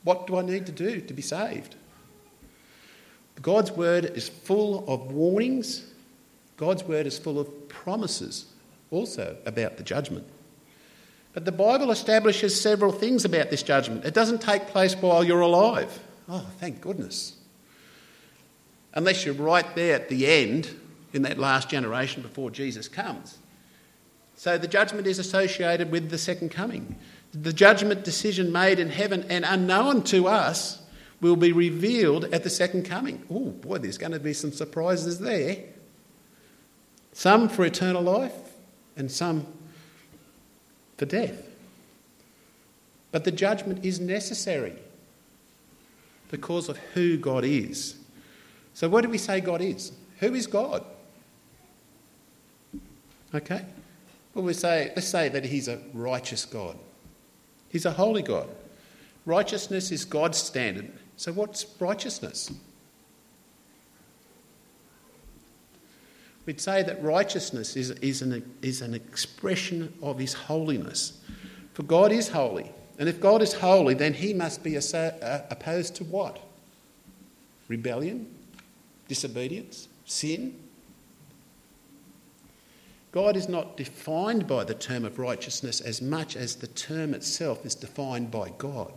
What 0.04 0.26
do 0.26 0.36
I 0.36 0.42
need 0.42 0.66
to 0.66 0.72
do 0.72 1.00
to 1.00 1.14
be 1.14 1.22
saved? 1.22 1.74
God's 3.42 3.72
word 3.72 4.04
is 4.04 4.28
full 4.28 4.84
of 4.88 5.12
warnings. 5.12 5.84
God's 6.56 6.84
word 6.84 7.06
is 7.06 7.18
full 7.18 7.38
of 7.40 7.68
promises 7.68 8.46
also 8.90 9.36
about 9.44 9.76
the 9.76 9.82
judgment. 9.82 10.26
But 11.32 11.44
the 11.44 11.52
Bible 11.52 11.90
establishes 11.90 12.58
several 12.58 12.92
things 12.92 13.24
about 13.24 13.50
this 13.50 13.62
judgment. 13.62 14.04
It 14.04 14.14
doesn't 14.14 14.40
take 14.40 14.68
place 14.68 14.94
while 14.94 15.24
you're 15.24 15.40
alive. 15.40 15.98
Oh, 16.28 16.46
thank 16.60 16.80
goodness. 16.80 17.36
Unless 18.94 19.24
you're 19.24 19.34
right 19.34 19.66
there 19.74 19.96
at 19.96 20.08
the 20.08 20.26
end 20.26 20.70
in 21.12 21.22
that 21.22 21.38
last 21.38 21.68
generation 21.68 22.22
before 22.22 22.50
Jesus 22.50 22.86
comes. 22.86 23.38
So 24.36 24.58
the 24.58 24.68
judgment 24.68 25.06
is 25.06 25.18
associated 25.18 25.90
with 25.90 26.10
the 26.10 26.18
second 26.18 26.50
coming. 26.50 26.96
The 27.32 27.52
judgment 27.52 28.04
decision 28.04 28.52
made 28.52 28.78
in 28.78 28.90
heaven 28.90 29.24
and 29.28 29.44
unknown 29.44 30.02
to 30.04 30.28
us 30.28 30.80
will 31.20 31.36
be 31.36 31.52
revealed 31.52 32.26
at 32.26 32.44
the 32.44 32.50
second 32.50 32.84
coming. 32.84 33.22
Oh, 33.30 33.50
boy, 33.50 33.78
there's 33.78 33.98
going 33.98 34.12
to 34.12 34.20
be 34.20 34.32
some 34.32 34.52
surprises 34.52 35.18
there. 35.18 35.58
Some 37.12 37.48
for 37.48 37.64
eternal 37.64 38.02
life 38.02 38.34
and 38.96 39.10
some 39.10 39.46
for 40.96 41.06
death. 41.06 41.48
But 43.10 43.24
the 43.24 43.30
judgment 43.30 43.84
is 43.84 44.00
necessary 44.00 44.74
because 46.30 46.68
of 46.68 46.76
who 46.94 47.16
God 47.16 47.44
is. 47.44 47.96
So, 48.74 48.88
what 48.88 49.02
do 49.02 49.08
we 49.08 49.18
say 49.18 49.40
God 49.40 49.60
is? 49.60 49.92
Who 50.18 50.34
is 50.34 50.48
God? 50.48 50.84
Okay? 53.32 53.64
Well, 54.34 54.44
we 54.44 54.52
say, 54.52 54.92
let's 54.96 55.06
say 55.06 55.28
that 55.28 55.44
He's 55.44 55.68
a 55.68 55.80
righteous 55.92 56.44
God. 56.44 56.76
He's 57.68 57.86
a 57.86 57.92
holy 57.92 58.22
God. 58.22 58.48
Righteousness 59.26 59.90
is 59.90 60.04
God's 60.04 60.38
standard. 60.38 60.90
So, 61.16 61.32
what's 61.32 61.66
righteousness? 61.80 62.52
We'd 66.46 66.60
say 66.60 66.82
that 66.82 67.02
righteousness 67.02 67.74
is, 67.76 67.90
is, 67.90 68.20
an, 68.20 68.54
is 68.60 68.82
an 68.82 68.92
expression 68.92 69.94
of 70.02 70.18
His 70.18 70.34
holiness. 70.34 71.20
For 71.72 71.84
God 71.84 72.12
is 72.12 72.28
holy. 72.28 72.70
And 72.98 73.08
if 73.08 73.20
God 73.20 73.40
is 73.40 73.54
holy, 73.54 73.94
then 73.94 74.14
He 74.14 74.34
must 74.34 74.62
be 74.62 74.76
uh, 74.76 74.80
opposed 75.50 75.96
to 75.96 76.04
what? 76.04 76.38
Rebellion? 77.68 78.26
Disobedience? 79.08 79.88
Sin? 80.04 80.54
God 83.14 83.36
is 83.36 83.48
not 83.48 83.76
defined 83.76 84.48
by 84.48 84.64
the 84.64 84.74
term 84.74 85.04
of 85.04 85.20
righteousness 85.20 85.80
as 85.80 86.02
much 86.02 86.34
as 86.34 86.56
the 86.56 86.66
term 86.66 87.14
itself 87.14 87.64
is 87.64 87.76
defined 87.76 88.32
by 88.32 88.50
God. 88.58 88.92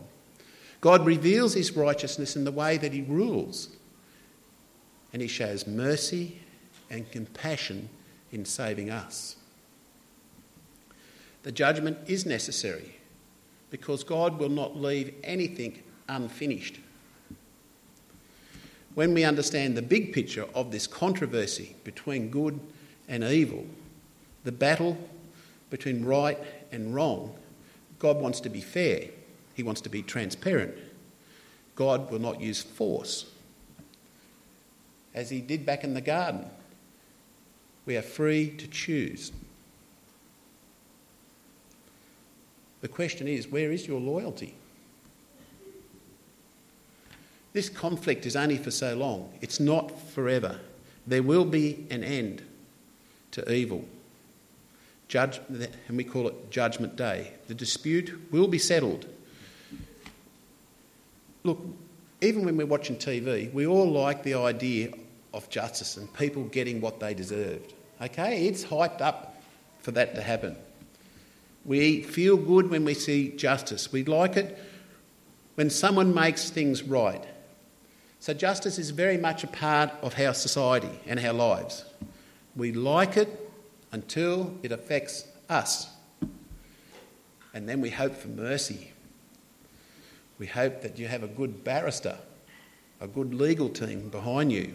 God 0.80 1.06
reveals 1.06 1.54
his 1.54 1.76
righteousness 1.76 2.34
in 2.34 2.42
the 2.42 2.50
way 2.50 2.78
that 2.78 2.92
he 2.92 3.02
rules, 3.02 3.68
and 5.12 5.22
he 5.22 5.28
shows 5.28 5.68
mercy 5.68 6.40
and 6.90 7.08
compassion 7.12 7.90
in 8.32 8.44
saving 8.44 8.90
us. 8.90 9.36
The 11.44 11.52
judgment 11.52 11.98
is 12.08 12.26
necessary 12.26 12.96
because 13.70 14.02
God 14.02 14.40
will 14.40 14.48
not 14.48 14.76
leave 14.76 15.14
anything 15.22 15.80
unfinished. 16.08 16.80
When 18.96 19.14
we 19.14 19.22
understand 19.22 19.76
the 19.76 19.82
big 19.82 20.12
picture 20.12 20.46
of 20.56 20.72
this 20.72 20.88
controversy 20.88 21.76
between 21.84 22.30
good 22.30 22.58
and 23.06 23.22
evil, 23.22 23.64
the 24.48 24.52
battle 24.52 24.96
between 25.68 26.06
right 26.06 26.38
and 26.72 26.94
wrong, 26.94 27.34
God 27.98 28.16
wants 28.16 28.40
to 28.40 28.48
be 28.48 28.62
fair. 28.62 29.10
He 29.52 29.62
wants 29.62 29.82
to 29.82 29.90
be 29.90 30.00
transparent. 30.00 30.74
God 31.74 32.10
will 32.10 32.18
not 32.18 32.40
use 32.40 32.62
force. 32.62 33.26
As 35.14 35.28
he 35.28 35.42
did 35.42 35.66
back 35.66 35.84
in 35.84 35.92
the 35.92 36.00
garden, 36.00 36.46
we 37.84 37.94
are 37.98 38.02
free 38.02 38.48
to 38.56 38.66
choose. 38.68 39.32
The 42.80 42.88
question 42.88 43.28
is 43.28 43.48
where 43.48 43.70
is 43.70 43.86
your 43.86 44.00
loyalty? 44.00 44.54
This 47.52 47.68
conflict 47.68 48.24
is 48.24 48.34
only 48.34 48.56
for 48.56 48.70
so 48.70 48.96
long, 48.96 49.30
it's 49.42 49.60
not 49.60 50.00
forever. 50.00 50.58
There 51.06 51.22
will 51.22 51.44
be 51.44 51.86
an 51.90 52.02
end 52.02 52.40
to 53.32 53.52
evil. 53.52 53.84
Judge, 55.08 55.40
and 55.88 55.96
we 55.96 56.04
call 56.04 56.28
it 56.28 56.50
Judgment 56.50 56.94
Day. 56.96 57.32
The 57.46 57.54
dispute 57.54 58.30
will 58.30 58.46
be 58.46 58.58
settled. 58.58 59.06
Look, 61.44 61.58
even 62.20 62.44
when 62.44 62.56
we're 62.56 62.66
watching 62.66 62.96
TV, 62.96 63.52
we 63.52 63.66
all 63.66 63.90
like 63.90 64.22
the 64.22 64.34
idea 64.34 64.92
of 65.32 65.48
justice 65.48 65.96
and 65.96 66.12
people 66.14 66.44
getting 66.44 66.80
what 66.80 67.00
they 67.00 67.14
deserved. 67.14 67.72
Okay, 68.02 68.46
it's 68.46 68.64
hyped 68.64 69.00
up 69.00 69.40
for 69.80 69.92
that 69.92 70.14
to 70.14 70.22
happen. 70.22 70.56
We 71.64 72.02
feel 72.02 72.36
good 72.36 72.70
when 72.70 72.84
we 72.84 72.94
see 72.94 73.30
justice. 73.30 73.90
We 73.90 74.04
like 74.04 74.36
it 74.36 74.58
when 75.54 75.70
someone 75.70 76.14
makes 76.14 76.50
things 76.50 76.82
right. 76.82 77.24
So, 78.20 78.34
justice 78.34 78.78
is 78.78 78.90
very 78.90 79.16
much 79.16 79.44
a 79.44 79.46
part 79.46 79.90
of 80.02 80.18
our 80.18 80.34
society 80.34 80.90
and 81.06 81.20
our 81.20 81.32
lives. 81.32 81.84
We 82.56 82.72
like 82.72 83.16
it 83.16 83.47
until 83.92 84.54
it 84.62 84.72
affects 84.72 85.26
us. 85.48 85.88
And 87.54 87.68
then 87.68 87.80
we 87.80 87.90
hope 87.90 88.14
for 88.14 88.28
mercy. 88.28 88.92
We 90.38 90.46
hope 90.46 90.82
that 90.82 90.98
you 90.98 91.08
have 91.08 91.22
a 91.22 91.28
good 91.28 91.64
barrister, 91.64 92.16
a 93.00 93.08
good 93.08 93.34
legal 93.34 93.68
team 93.68 94.08
behind 94.08 94.52
you. 94.52 94.74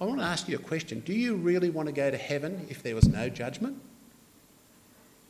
I 0.00 0.04
want 0.04 0.18
to 0.20 0.26
ask 0.26 0.48
you 0.48 0.56
a 0.56 0.60
question. 0.60 1.00
Do 1.00 1.12
you 1.12 1.34
really 1.34 1.70
want 1.70 1.86
to 1.86 1.92
go 1.92 2.10
to 2.10 2.16
heaven 2.16 2.66
if 2.70 2.82
there 2.82 2.94
was 2.94 3.06
no 3.06 3.28
judgment? 3.28 3.74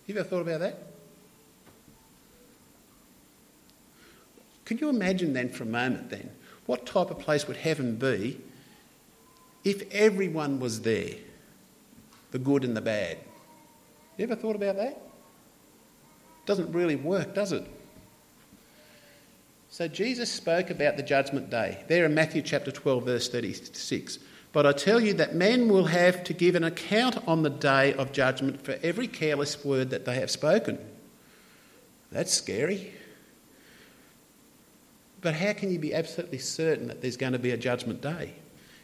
Have 0.06 0.14
you 0.14 0.20
ever 0.20 0.28
thought 0.28 0.42
about 0.42 0.60
that? 0.60 0.78
Can 4.64 4.78
you 4.78 4.88
imagine 4.88 5.32
then 5.32 5.48
for 5.48 5.64
a 5.64 5.66
moment 5.66 6.10
then 6.10 6.30
what 6.66 6.86
type 6.86 7.10
of 7.10 7.18
place 7.18 7.48
would 7.48 7.56
heaven 7.56 7.96
be 7.96 8.40
if 9.64 9.82
everyone 9.92 10.60
was 10.60 10.82
there, 10.82 11.14
the 12.30 12.38
good 12.38 12.64
and 12.64 12.76
the 12.76 12.80
bad. 12.80 13.18
You 14.16 14.24
ever 14.24 14.36
thought 14.36 14.56
about 14.56 14.76
that? 14.76 15.00
Doesn't 16.46 16.72
really 16.72 16.96
work, 16.96 17.34
does 17.34 17.52
it? 17.52 17.66
So 19.70 19.86
Jesus 19.86 20.30
spoke 20.30 20.70
about 20.70 20.96
the 20.96 21.02
judgment 21.02 21.48
day. 21.48 21.84
There 21.88 22.04
in 22.04 22.12
Matthew 22.12 22.42
chapter 22.42 22.72
12, 22.72 23.04
verse 23.04 23.28
36. 23.28 24.18
But 24.52 24.66
I 24.66 24.72
tell 24.72 24.98
you 25.00 25.14
that 25.14 25.34
men 25.34 25.68
will 25.68 25.84
have 25.84 26.24
to 26.24 26.32
give 26.32 26.56
an 26.56 26.64
account 26.64 27.16
on 27.28 27.42
the 27.42 27.50
day 27.50 27.94
of 27.94 28.10
judgment 28.12 28.64
for 28.64 28.78
every 28.82 29.06
careless 29.06 29.64
word 29.64 29.90
that 29.90 30.04
they 30.04 30.16
have 30.16 30.30
spoken. 30.30 30.78
That's 32.10 32.32
scary. 32.32 32.92
But 35.20 35.34
how 35.34 35.52
can 35.52 35.70
you 35.70 35.78
be 35.78 35.94
absolutely 35.94 36.38
certain 36.38 36.88
that 36.88 37.00
there's 37.00 37.16
going 37.16 37.34
to 37.34 37.38
be 37.38 37.52
a 37.52 37.56
judgment 37.56 38.00
day? 38.00 38.34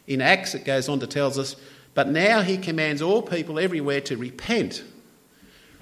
In 0.07 0.21
Acts, 0.21 0.55
it 0.55 0.63
goes 0.63 0.87
on 0.87 1.01
to 1.01 1.07
tell 1.07 1.27
us, 1.39 1.57
but 1.93 2.07
now 2.07 2.41
he 2.41 2.57
commands 2.57 3.01
all 3.01 3.21
people 3.21 3.59
everywhere 3.59 4.01
to 4.01 4.15
repent. 4.15 4.83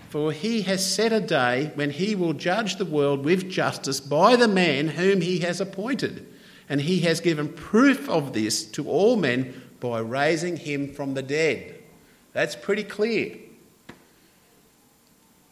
For 0.10 0.32
he 0.32 0.63
has 0.63 0.94
set 0.94 1.13
a 1.13 1.20
day 1.20 1.72
when 1.75 1.91
he 1.91 2.15
will 2.15 2.34
judge 2.34 2.77
the 2.77 2.86
world 2.86 3.24
with 3.24 3.50
justice 3.50 4.00
by 4.00 4.36
the 4.36 4.48
man 4.48 4.88
whom 4.88 5.22
he 5.22 5.39
has 5.39 5.62
appointed. 5.62 6.25
And 6.67 6.82
he 6.82 7.01
has 7.01 7.20
given 7.20 7.50
proof 7.50 8.10
of 8.10 8.34
this 8.34 8.63
to 8.72 8.89
all 8.89 9.17
men 9.17 9.62
by 9.79 10.00
raising 10.00 10.58
him 10.58 10.94
from 10.94 11.13
the 11.13 11.22
dead. 11.22 11.75
That's 12.34 12.55
pretty 12.55 12.84
clear. 12.84 13.36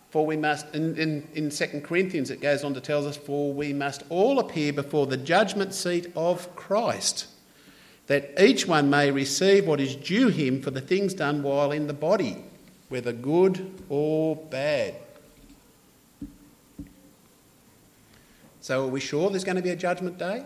For 0.09 0.25
we 0.25 0.37
must, 0.37 0.73
in, 0.73 0.95
in, 0.95 1.27
in 1.33 1.49
2 1.49 1.81
Corinthians, 1.81 2.31
it 2.31 2.41
goes 2.41 2.63
on 2.63 2.73
to 2.73 2.81
tell 2.81 3.05
us, 3.05 3.17
for 3.17 3.51
we 3.51 3.73
must 3.73 4.03
all 4.09 4.39
appear 4.39 4.71
before 4.71 5.07
the 5.07 5.17
judgment 5.17 5.73
seat 5.73 6.11
of 6.15 6.55
Christ 6.55 7.27
that 8.07 8.33
each 8.39 8.67
one 8.67 8.89
may 8.89 9.11
receive 9.11 9.65
what 9.65 9.79
is 9.79 9.95
due 9.95 10.27
him 10.27 10.61
for 10.61 10.71
the 10.71 10.81
things 10.81 11.13
done 11.13 11.41
while 11.41 11.71
in 11.71 11.87
the 11.87 11.93
body, 11.93 12.43
whether 12.89 13.13
good 13.13 13.71
or 13.89 14.35
bad. 14.35 14.95
So, 18.59 18.85
are 18.85 18.87
we 18.87 18.99
sure 18.99 19.29
there's 19.29 19.43
going 19.43 19.57
to 19.57 19.61
be 19.61 19.71
a 19.71 19.75
judgment 19.75 20.17
day? 20.17 20.43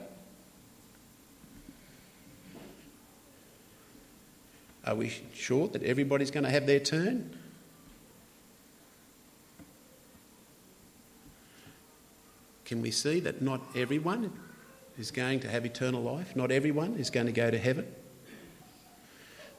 Are 4.85 4.95
we 4.95 5.11
sure 5.33 5.67
that 5.67 5.83
everybody's 5.83 6.31
going 6.31 6.45
to 6.45 6.49
have 6.49 6.65
their 6.65 6.79
turn? 6.79 7.35
Can 12.65 12.81
we 12.81 12.91
see 12.91 13.19
that 13.21 13.41
not 13.41 13.61
everyone 13.75 14.31
is 14.97 15.11
going 15.11 15.39
to 15.41 15.49
have 15.49 15.65
eternal 15.65 16.01
life? 16.01 16.35
Not 16.35 16.51
everyone 16.51 16.95
is 16.95 17.09
going 17.09 17.27
to 17.27 17.31
go 17.31 17.51
to 17.51 17.57
heaven? 17.57 17.85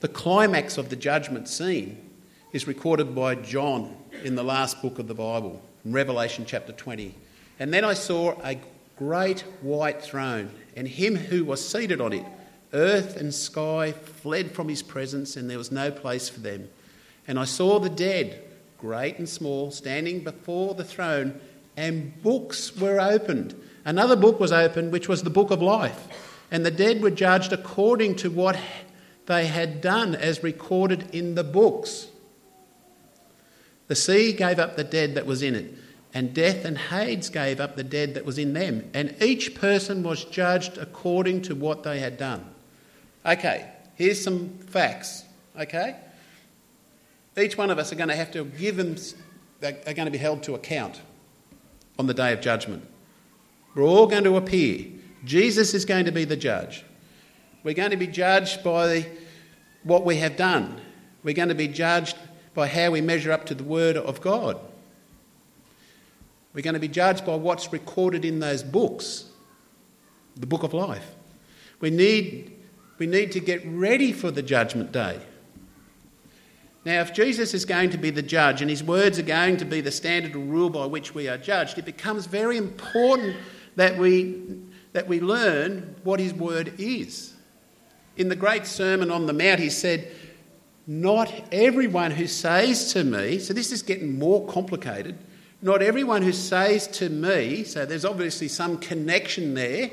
The 0.01 0.09
climax 0.09 0.79
of 0.79 0.91
the 0.91 0.97
judgment 0.97 1.49
scene 1.49 2.11
is 2.53 2.67
recorded 2.67 3.15
by 3.15 3.35
John 3.35 3.97
in 4.25 4.35
the 4.35 4.43
last 4.43 4.81
book 4.81 4.99
of 4.99 5.07
the 5.07 5.15
Bible, 5.15 5.63
Revelation 5.85 6.45
chapter 6.47 6.73
20. 6.73 7.15
And 7.59 7.73
then 7.75 7.85
I 7.85 7.95
saw 7.95 8.41
a 8.43 8.59
great 8.97 9.41
white 9.61 10.03
throne, 10.03 10.51
and 10.77 10.89
him 10.89 11.15
who 11.17 11.45
was 11.45 11.67
seated 11.67 12.01
on 12.01 12.13
it. 12.13 12.25
Earth 12.73 13.17
and 13.17 13.33
sky 13.33 13.93
fled 13.93 14.53
from 14.53 14.69
his 14.69 14.83
presence, 14.83 15.37
and 15.37 15.49
there 15.49 15.59
was 15.59 15.73
no 15.73 15.91
place 15.91 16.29
for 16.29 16.41
them. 16.41 16.69
And 17.27 17.39
I 17.39 17.45
saw 17.45 17.79
the 17.79 17.91
dead, 17.91 18.43
great 18.79 19.19
and 19.19 19.29
small, 19.29 19.71
standing 19.71 20.25
before 20.25 20.75
the 20.75 20.85
throne, 20.85 21.41
and 21.77 22.21
books 22.23 22.77
were 22.77 23.01
opened. 23.01 23.55
Another 23.85 24.17
book 24.17 24.39
was 24.41 24.53
opened, 24.53 24.93
which 24.93 25.09
was 25.09 25.23
the 25.23 25.31
book 25.31 25.51
of 25.51 25.63
life. 25.63 26.07
And 26.51 26.65
the 26.65 26.71
dead 26.71 27.03
were 27.03 27.11
judged 27.11 27.53
according 27.53 28.17
to 28.17 28.31
what 28.31 28.59
they 29.27 29.47
had 29.47 29.81
done, 29.81 30.15
as 30.15 30.43
recorded 30.43 31.15
in 31.15 31.35
the 31.35 31.45
books. 31.45 32.09
The 33.89 33.95
sea 33.95 34.33
gave 34.33 34.59
up 34.59 34.77
the 34.77 34.85
dead 34.85 35.15
that 35.15 35.27
was 35.27 35.43
in 35.43 35.55
it, 35.55 35.75
and 36.15 36.33
death 36.35 36.65
and 36.65 36.77
Hades 36.77 37.29
gave 37.29 37.61
up 37.61 37.77
the 37.77 37.85
dead 37.85 38.15
that 38.15 38.25
was 38.25 38.39
in 38.39 38.53
them, 38.53 38.89
and 38.95 39.15
each 39.23 39.55
person 39.55 40.03
was 40.03 40.25
judged 40.25 40.79
according 40.79 41.43
to 41.43 41.55
what 41.55 41.83
they 41.83 41.99
had 41.99 42.17
done. 42.19 42.45
Okay, 43.25 43.67
here's 43.95 44.23
some 44.23 44.51
facts, 44.59 45.25
okay? 45.59 45.97
Each 47.37 47.57
one 47.57 47.71
of 47.71 47.79
us 47.79 47.93
are 47.93 47.97
going 47.97 48.09
to 48.09 48.17
have 48.17 48.33
to 48.33 48.45
give 48.45 48.77
them, 48.77 48.97
are 49.63 49.95
going 49.95 50.07
to 50.07 50.11
be 50.11 50.19
held 50.19 50.43
to 50.45 50.55
account 50.55 51.01
on 51.99 52.07
the 52.07 52.15
day 52.15 52.33
of 52.33 52.41
judgment. 52.41 52.87
We're 53.79 53.85
all 53.85 54.09
going 54.09 54.25
to 54.25 54.37
appear. 54.37 54.87
Jesus 55.25 55.73
is 55.73 55.85
going 55.85 56.07
to 56.07 56.11
be 56.11 56.25
the 56.25 56.37
judge. 56.37 56.85
We're 57.63 57.77
going 57.77 57.93
to 57.93 57.97
be 57.97 58.09
judged 58.09 58.65
by 58.65 59.07
what 59.85 60.05
we 60.05 60.17
have 60.17 60.37
done. 60.37 60.81
We're 61.23 61.37
going 61.37 61.51
to 61.51 61.55
be 61.55 61.69
judged 61.69 62.17
by 62.55 62.67
how 62.67 62.91
we 62.91 63.01
measure 63.01 63.31
up 63.31 63.47
to 63.47 63.55
the 63.55 63.63
Word 63.63 63.97
of 63.97 64.21
God. 64.21 64.59
We're 66.53 66.63
going 66.63 66.75
to 66.75 66.81
be 66.81 66.89
judged 66.89 67.25
by 67.25 67.37
what's 67.37 67.73
recorded 67.73 68.25
in 68.25 68.41
those 68.41 68.65
books, 68.65 69.27
the 70.35 70.49
book 70.49 70.65
of 70.65 70.75
life. 70.75 71.15
We 71.79 71.91
need, 71.91 72.57
we 72.99 73.07
need 73.07 73.31
to 73.31 73.39
get 73.39 73.65
ready 73.65 74.13
for 74.13 74.33
the 74.33 74.43
judgment 74.43 74.91
day. 74.91 75.21
Now, 76.85 77.01
if 77.01 77.15
Jesus 77.15 77.55
is 77.55 77.65
going 77.65 77.91
to 77.91 77.99
be 77.99 78.11
the 78.11 78.23
judge 78.23 78.61
and 78.61 78.69
his 78.69 78.83
words 78.83 79.21
are 79.21 79.23
going 79.23 79.57
to 79.59 79.65
be 79.65 79.81
the 79.81 79.93
standard 79.93 80.35
or 80.35 80.41
rule 80.41 80.69
by 80.69 80.87
which 80.87 81.15
we 81.15 81.29
are 81.29 81.39
judged, 81.39 81.79
it 81.79 81.85
becomes 81.85 82.27
very 82.27 82.57
important 82.57 83.37
that 83.79 83.97
we, 83.97 84.37
that 84.93 85.07
we 85.07 85.21
learn 85.21 85.95
what 86.03 86.19
his 86.19 86.35
word 86.35 86.75
is. 86.79 87.33
In 88.17 88.29
the 88.29 88.35
great 88.35 88.67
Sermon 88.67 89.09
on 89.09 89.27
the 89.27 89.33
Mount, 89.33 89.61
he 89.61 89.71
said, 89.71 90.11
Not 90.85 91.33
everyone 91.53 92.11
who 92.11 92.27
says 92.27 92.93
to 92.95 93.05
me, 93.05 93.39
so 93.39 93.55
this 93.55 93.71
is 93.71 93.83
getting 93.83 94.19
more 94.19 94.45
complicated, 94.49 95.17
not 95.63 95.81
everyone 95.81 96.23
who 96.23 96.33
says 96.33 96.89
to 96.89 97.09
me, 97.09 97.63
so 97.63 97.87
there's 97.87 98.05
obviously 98.05 98.49
some 98.49 98.79
connection 98.79 99.55
there, 99.55 99.91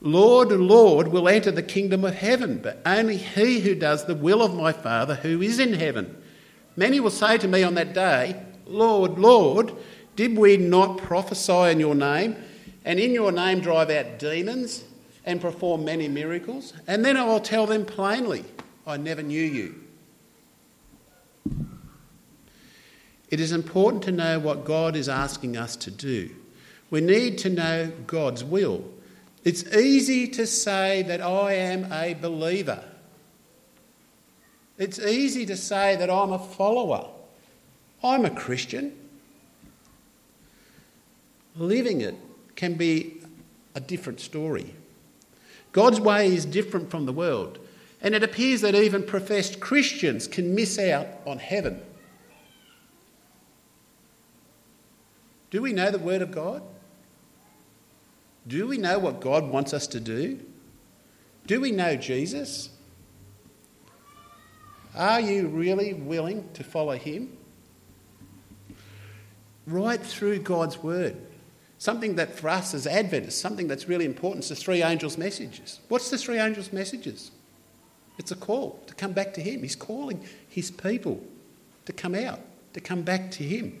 Lord, 0.00 0.52
Lord, 0.52 1.08
will 1.08 1.28
enter 1.28 1.50
the 1.50 1.60
kingdom 1.60 2.04
of 2.04 2.14
heaven, 2.14 2.60
but 2.62 2.80
only 2.86 3.16
he 3.16 3.58
who 3.58 3.74
does 3.74 4.04
the 4.04 4.14
will 4.14 4.42
of 4.42 4.54
my 4.54 4.70
Father 4.70 5.16
who 5.16 5.42
is 5.42 5.58
in 5.58 5.72
heaven. 5.72 6.16
Many 6.76 7.00
will 7.00 7.10
say 7.10 7.36
to 7.38 7.48
me 7.48 7.64
on 7.64 7.74
that 7.74 7.94
day, 7.94 8.40
Lord, 8.64 9.18
Lord, 9.18 9.72
did 10.14 10.38
we 10.38 10.56
not 10.56 10.98
prophesy 10.98 11.72
in 11.72 11.80
your 11.80 11.96
name, 11.96 12.36
and 12.88 12.98
in 12.98 13.12
your 13.12 13.30
name 13.30 13.60
drive 13.60 13.90
out 13.90 14.18
demons, 14.18 14.82
and 15.26 15.42
perform 15.42 15.84
many 15.84 16.08
miracles? 16.08 16.72
And 16.86 17.04
then 17.04 17.18
I 17.18 17.24
will 17.24 17.38
tell 17.38 17.66
them 17.66 17.84
plainly, 17.84 18.46
I 18.86 18.96
never 18.96 19.22
knew 19.22 19.44
you. 19.44 19.74
It 23.28 23.40
is 23.40 23.52
important 23.52 24.04
to 24.04 24.12
know 24.12 24.38
what 24.38 24.64
God 24.64 24.96
is 24.96 25.06
asking 25.06 25.54
us 25.54 25.76
to 25.76 25.90
do. 25.90 26.30
We 26.88 27.02
need 27.02 27.36
to 27.38 27.50
know 27.50 27.92
God's 28.06 28.42
will. 28.42 28.82
It's 29.44 29.64
easy 29.74 30.26
to 30.28 30.46
say 30.46 31.02
that 31.02 31.20
I 31.20 31.52
am 31.52 31.92
a 31.92 32.14
believer. 32.14 32.82
It's 34.78 34.98
easy 34.98 35.44
to 35.44 35.58
say 35.58 35.94
that 35.96 36.08
I'm 36.08 36.32
a 36.32 36.38
follower. 36.38 37.06
I'm 38.02 38.24
a 38.24 38.30
Christian. 38.30 38.94
Living 41.54 42.00
it 42.00 42.14
can 42.58 42.74
be 42.74 43.14
a 43.76 43.80
different 43.80 44.18
story. 44.18 44.74
God's 45.70 46.00
way 46.00 46.34
is 46.34 46.44
different 46.44 46.90
from 46.90 47.06
the 47.06 47.12
world, 47.12 47.56
and 48.02 48.16
it 48.16 48.24
appears 48.24 48.62
that 48.62 48.74
even 48.74 49.04
professed 49.04 49.60
Christians 49.60 50.26
can 50.26 50.56
miss 50.56 50.76
out 50.76 51.06
on 51.24 51.38
heaven. 51.38 51.80
Do 55.52 55.62
we 55.62 55.72
know 55.72 55.92
the 55.92 56.00
Word 56.00 56.20
of 56.20 56.32
God? 56.32 56.64
Do 58.48 58.66
we 58.66 58.76
know 58.76 58.98
what 58.98 59.20
God 59.20 59.48
wants 59.48 59.72
us 59.72 59.86
to 59.88 60.00
do? 60.00 60.40
Do 61.46 61.60
we 61.60 61.70
know 61.70 61.94
Jesus? 61.94 62.70
Are 64.96 65.20
you 65.20 65.46
really 65.46 65.94
willing 65.94 66.48
to 66.54 66.64
follow 66.64 66.96
Him? 66.96 67.36
Right 69.64 70.00
through 70.00 70.40
God's 70.40 70.82
Word. 70.82 71.27
Something 71.78 72.16
that 72.16 72.34
for 72.34 72.48
us 72.48 72.74
as 72.74 72.86
Adventists, 72.86 73.40
something 73.40 73.68
that's 73.68 73.88
really 73.88 74.04
important 74.04 74.44
is 74.44 74.48
the 74.48 74.56
three 74.56 74.82
angels' 74.82 75.16
messages. 75.16 75.80
What's 75.88 76.10
the 76.10 76.18
three 76.18 76.38
angels' 76.38 76.72
messages? 76.72 77.30
It's 78.18 78.32
a 78.32 78.36
call 78.36 78.82
to 78.88 78.94
come 78.94 79.12
back 79.12 79.32
to 79.34 79.40
Him. 79.40 79.62
He's 79.62 79.76
calling 79.76 80.24
His 80.48 80.70
people 80.70 81.24
to 81.86 81.92
come 81.92 82.14
out, 82.14 82.40
to 82.74 82.80
come 82.80 83.02
back 83.02 83.30
to 83.32 83.44
Him. 83.44 83.80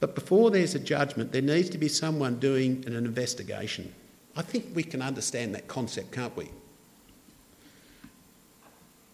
But 0.00 0.14
before 0.14 0.50
there's 0.50 0.74
a 0.74 0.78
judgment, 0.78 1.32
there 1.32 1.42
needs 1.42 1.68
to 1.70 1.78
be 1.78 1.88
someone 1.88 2.38
doing 2.38 2.84
an 2.86 2.94
investigation. 2.94 3.92
I 4.36 4.42
think 4.42 4.66
we 4.74 4.84
can 4.84 5.02
understand 5.02 5.54
that 5.54 5.68
concept, 5.68 6.12
can't 6.12 6.34
we? 6.36 6.48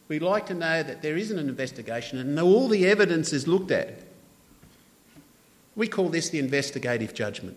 we 0.09 0.18
like 0.18 0.46
to 0.46 0.54
know 0.54 0.83
that 0.83 1.02
there 1.02 1.16
isn't 1.16 1.38
an 1.38 1.48
investigation 1.48 2.18
and 2.18 2.38
all 2.38 2.68
the 2.68 2.87
evidence 2.87 3.33
is 3.33 3.48
looked 3.48 3.70
at. 3.70 3.98
We 5.76 5.88
call 5.88 6.08
this 6.08 6.30
the 6.30 6.38
investigative 6.38 7.14
judgment. 7.14 7.56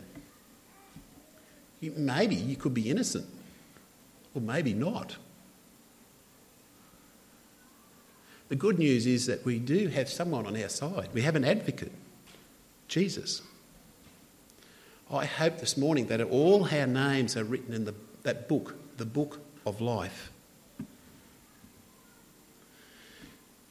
maybe 1.81 2.35
you 2.35 2.55
could 2.55 2.73
be 2.73 2.89
innocent, 2.89 3.27
or 4.33 4.41
maybe 4.41 4.73
not. 4.73 5.17
The 8.49 8.55
good 8.55 8.79
news 8.79 9.05
is 9.05 9.25
that 9.25 9.45
we 9.45 9.59
do 9.59 9.87
have 9.89 10.09
someone 10.09 10.47
on 10.47 10.61
our 10.61 10.69
side. 10.69 11.09
We 11.13 11.21
have 11.23 11.35
an 11.35 11.43
advocate, 11.43 11.91
Jesus. 12.87 13.41
I 15.11 15.25
hope 15.25 15.59
this 15.59 15.77
morning 15.77 16.07
that 16.07 16.21
all 16.21 16.65
our 16.65 16.87
names 16.87 17.37
are 17.37 17.43
written 17.43 17.73
in 17.73 17.85
the, 17.85 17.93
that 18.23 18.47
book, 18.47 18.75
the 18.97 19.05
book 19.05 19.39
of 19.65 19.79
life. 19.81 20.31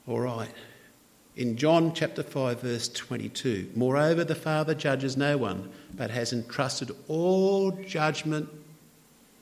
All 0.07 0.21
right. 0.21 0.51
In 1.37 1.59
John 1.59 1.93
chapter 1.93 2.23
5, 2.23 2.63
verse 2.63 2.89
22, 2.89 3.73
moreover, 3.75 4.25
the 4.25 4.35
Father 4.35 4.75
judges 4.75 5.19
no 5.19 5.37
one, 5.37 5.71
but 5.95 6.11
has 6.11 6.33
entrusted 6.33 6.91
all 7.09 7.73
judgment 7.73 8.49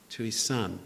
to 0.09 0.23
his 0.23 0.37
Son. 0.37 0.79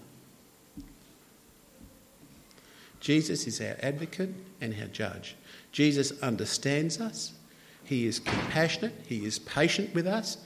Jesus 3.00 3.48
is 3.48 3.60
our 3.60 3.76
advocate 3.82 4.30
and 4.62 4.76
our 4.80 4.88
judge. 4.88 5.36
Jesus 5.72 6.12
understands 6.22 7.02
us. 7.02 7.34
He 7.84 8.06
is 8.06 8.19
compassionate. 8.19 8.93
He 9.08 9.26
is 9.26 9.39
patient 9.39 9.95
with 9.95 10.06
us. 10.06 10.38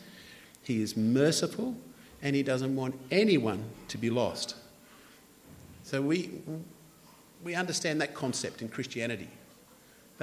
He 0.62 0.82
is 0.82 0.96
merciful. 0.96 1.76
And 2.22 2.38
he 2.38 2.44
doesn't 2.44 2.74
want 2.74 2.98
anyone 3.12 3.66
to 3.90 3.98
be 3.98 4.10
lost. 4.10 4.56
So 5.84 6.02
we, 6.02 6.32
we 7.44 7.54
understand 7.54 8.00
that 8.00 8.14
concept 8.14 8.62
in 8.62 8.70
Christianity. 8.70 9.28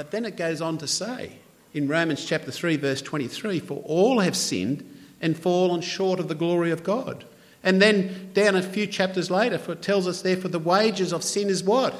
But 0.00 0.12
then 0.12 0.24
it 0.24 0.38
goes 0.38 0.62
on 0.62 0.78
to 0.78 0.86
say 0.86 1.32
in 1.74 1.86
Romans 1.86 2.24
chapter 2.24 2.50
3, 2.50 2.76
verse 2.76 3.02
23 3.02 3.60
For 3.60 3.82
all 3.84 4.20
have 4.20 4.34
sinned 4.34 4.82
and 5.20 5.38
fallen 5.38 5.82
short 5.82 6.18
of 6.18 6.26
the 6.26 6.34
glory 6.34 6.70
of 6.70 6.82
God. 6.82 7.26
And 7.62 7.82
then 7.82 8.30
down 8.32 8.56
a 8.56 8.62
few 8.62 8.86
chapters 8.86 9.30
later, 9.30 9.58
for 9.58 9.72
it 9.72 9.82
tells 9.82 10.08
us, 10.08 10.22
therefore, 10.22 10.52
the 10.52 10.58
wages 10.58 11.12
of 11.12 11.22
sin 11.22 11.50
is 11.50 11.62
what? 11.62 11.94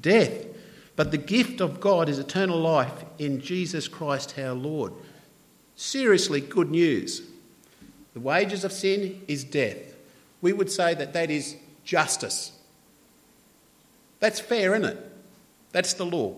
Death. 0.00 0.46
But 0.94 1.10
the 1.10 1.18
gift 1.18 1.60
of 1.60 1.80
God 1.80 2.08
is 2.08 2.20
eternal 2.20 2.60
life 2.60 3.04
in 3.18 3.40
Jesus 3.40 3.88
Christ 3.88 4.38
our 4.38 4.54
Lord. 4.54 4.92
Seriously, 5.74 6.40
good 6.40 6.70
news. 6.70 7.22
The 8.14 8.20
wages 8.20 8.62
of 8.62 8.70
sin 8.70 9.24
is 9.26 9.42
death. 9.42 9.96
We 10.40 10.52
would 10.52 10.70
say 10.70 10.94
that 10.94 11.14
that 11.14 11.32
is 11.32 11.56
justice. 11.82 12.52
That's 14.20 14.38
fair, 14.38 14.76
isn't 14.76 14.88
it? 14.88 15.12
That's 15.72 15.94
the 15.94 16.06
law. 16.06 16.36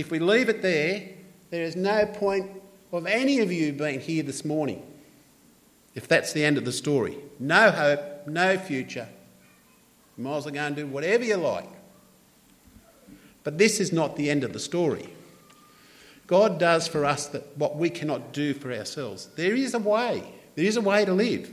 If 0.00 0.10
we 0.10 0.18
leave 0.18 0.48
it 0.48 0.62
there, 0.62 1.10
there 1.50 1.62
is 1.62 1.76
no 1.76 2.06
point 2.06 2.50
of 2.90 3.06
any 3.06 3.40
of 3.40 3.52
you 3.52 3.70
being 3.74 4.00
here 4.00 4.22
this 4.22 4.46
morning. 4.46 4.82
If 5.94 6.08
that's 6.08 6.32
the 6.32 6.42
end 6.42 6.56
of 6.56 6.64
the 6.64 6.72
story. 6.72 7.18
No 7.38 7.70
hope, 7.70 8.26
no 8.26 8.56
future. 8.56 9.06
You 10.16 10.24
might 10.24 10.38
as 10.38 10.44
well 10.46 10.54
go 10.54 10.60
and 10.60 10.74
do 10.74 10.86
whatever 10.86 11.22
you 11.22 11.36
like. 11.36 11.68
But 13.44 13.58
this 13.58 13.78
is 13.78 13.92
not 13.92 14.16
the 14.16 14.30
end 14.30 14.42
of 14.42 14.54
the 14.54 14.58
story. 14.58 15.10
God 16.26 16.58
does 16.58 16.88
for 16.88 17.04
us 17.04 17.26
that 17.26 17.54
what 17.58 17.76
we 17.76 17.90
cannot 17.90 18.32
do 18.32 18.54
for 18.54 18.72
ourselves. 18.72 19.26
There 19.36 19.54
is 19.54 19.74
a 19.74 19.78
way. 19.78 20.22
There 20.54 20.64
is 20.64 20.78
a 20.78 20.80
way 20.80 21.04
to 21.04 21.12
live. 21.12 21.52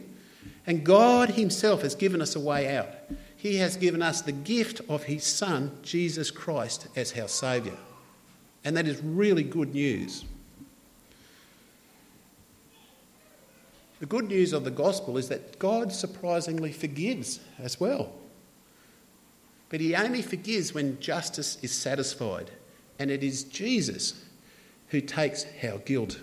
And 0.66 0.86
God 0.86 1.32
Himself 1.32 1.82
has 1.82 1.96
given 1.96 2.22
us 2.22 2.34
a 2.34 2.40
way 2.40 2.78
out. 2.78 2.88
He 3.36 3.58
has 3.58 3.76
given 3.76 4.02
us 4.02 4.22
the 4.22 4.32
gift 4.32 4.80
of 4.88 5.04
His 5.04 5.26
Son, 5.26 5.78
Jesus 5.82 6.32
Christ, 6.32 6.88
as 6.96 7.18
our 7.20 7.28
Saviour. 7.28 7.78
And 8.68 8.76
that 8.76 8.86
is 8.86 9.02
really 9.02 9.44
good 9.44 9.74
news. 9.74 10.26
The 14.02 14.06
good 14.06 14.28
news 14.28 14.52
of 14.52 14.66
the 14.66 14.72
gospel 14.72 15.18
is 15.18 15.30
that 15.30 15.58
God 15.58 15.94
surprisingly 15.94 16.74
forgives 16.74 17.40
as 17.60 17.80
well. 17.80 18.12
But 19.70 19.80
He 19.80 19.96
only 19.96 20.22
forgives 20.22 20.74
when 20.74 21.00
justice 21.00 21.58
is 21.62 21.72
satisfied. 21.72 22.52
And 23.00 23.10
it 23.10 23.24
is 23.24 23.46
Jesus 23.46 24.26
who 24.90 25.00
takes 25.00 25.46
our 25.64 25.78
guilt. 25.78 26.20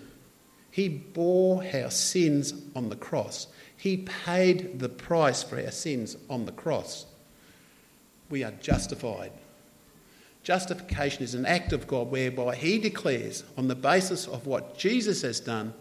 He 0.70 0.90
bore 0.90 1.64
our 1.64 1.90
sins 1.90 2.52
on 2.76 2.90
the 2.90 2.96
cross. 2.96 3.46
He 3.74 4.06
paid 4.26 4.80
the 4.80 4.90
price 4.90 5.42
for 5.42 5.58
our 5.58 5.70
sins 5.70 6.18
on 6.28 6.44
the 6.44 6.52
cross. 6.52 7.06
We 8.28 8.44
are 8.44 8.52
justified. 8.60 9.32
Justification 10.44 11.24
is 11.24 11.34
an 11.34 11.46
act 11.46 11.72
of 11.72 11.86
God 11.86 12.10
whereby 12.10 12.54
He 12.54 12.78
declares, 12.78 13.44
on 13.56 13.66
the 13.66 13.74
basis 13.74 14.28
of 14.28 14.46
what 14.46 14.76
Jesus 14.76 15.22
has 15.22 15.40
done, 15.40 15.72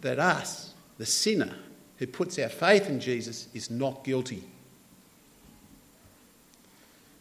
that 0.00 0.20
us, 0.20 0.72
the 0.98 1.04
sinner 1.04 1.52
who 1.98 2.06
puts 2.06 2.38
our 2.38 2.48
faith 2.48 2.88
in 2.88 3.00
Jesus, 3.00 3.48
is 3.54 3.68
not 3.68 4.04
guilty. 4.04 4.44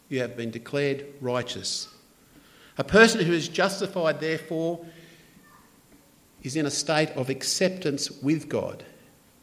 You 0.08 0.20
have 0.20 0.38
been 0.38 0.52
declared 0.52 1.06
righteous. 1.20 1.88
A 2.78 2.84
person 2.84 3.22
who 3.22 3.34
is 3.34 3.48
justified, 3.48 4.20
therefore, 4.20 4.86
is 6.44 6.56
in 6.56 6.68
a 6.68 6.72
state 6.72 7.10
of 7.12 7.32
acceptance 7.32 8.12
with 8.22 8.48
God. 8.48 8.84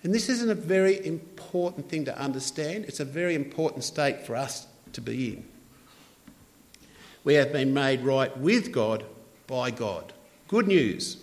And 0.05 0.15
this 0.15 0.29
isn't 0.29 0.51
a 0.51 0.55
very 0.55 1.05
important 1.05 1.89
thing 1.89 2.05
to 2.05 2.17
understand, 2.17 2.85
it's 2.85 3.01
a 3.01 3.05
very 3.05 3.35
important 3.35 3.83
state 3.83 4.25
for 4.25 4.37
us 4.37 4.69
to 4.93 5.01
be 5.01 5.33
in. 5.33 5.52
We 7.25 7.35
have 7.35 7.53
been 7.53 7.73
made 7.73 8.03
right 8.03 8.37
with 8.37 8.73
God 8.73 9.05
by 9.47 9.71
God. 9.71 10.13
Good 10.49 10.67
news. 10.67 11.19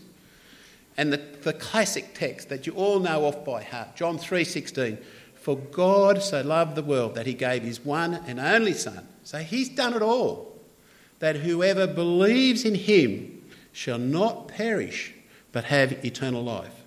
And 0.97 1.13
the, 1.13 1.21
the 1.41 1.53
classic 1.53 2.13
text 2.13 2.49
that 2.49 2.67
you 2.67 2.73
all 2.73 2.99
know 2.99 3.25
off 3.25 3.45
by 3.45 3.63
heart, 3.63 3.95
John 3.95 4.17
3:16, 4.17 4.97
for 5.35 5.55
God 5.57 6.21
so 6.21 6.41
loved 6.41 6.75
the 6.75 6.83
world 6.83 7.15
that 7.15 7.25
he 7.25 7.33
gave 7.33 7.63
his 7.63 7.83
one 7.83 8.15
and 8.27 8.39
only 8.39 8.73
son. 8.73 9.07
So 9.23 9.39
he's 9.39 9.69
done 9.69 9.93
it 9.93 10.01
all. 10.01 10.57
That 11.19 11.37
whoever 11.37 11.87
believes 11.87 12.65
in 12.65 12.75
him 12.75 13.41
shall 13.71 13.97
not 13.97 14.47
perish 14.47 15.13
but 15.51 15.65
have 15.65 16.03
eternal 16.05 16.43
life. 16.43 16.83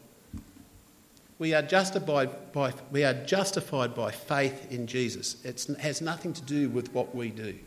We 1.39 1.55
are 1.55 1.63
justified 1.63 2.53
by, 2.53 2.73
we 2.91 3.05
are 3.05 3.15
justified 3.15 3.95
by 3.95 4.11
faith 4.11 4.71
in 4.71 4.87
Jesus. 4.87 5.45
It 5.45 5.67
has 5.81 6.01
nothing 6.01 6.33
to 6.35 6.43
do 6.43 6.69
with 6.69 6.93
what 6.93 7.15
we 7.15 7.31
do. 7.31 7.59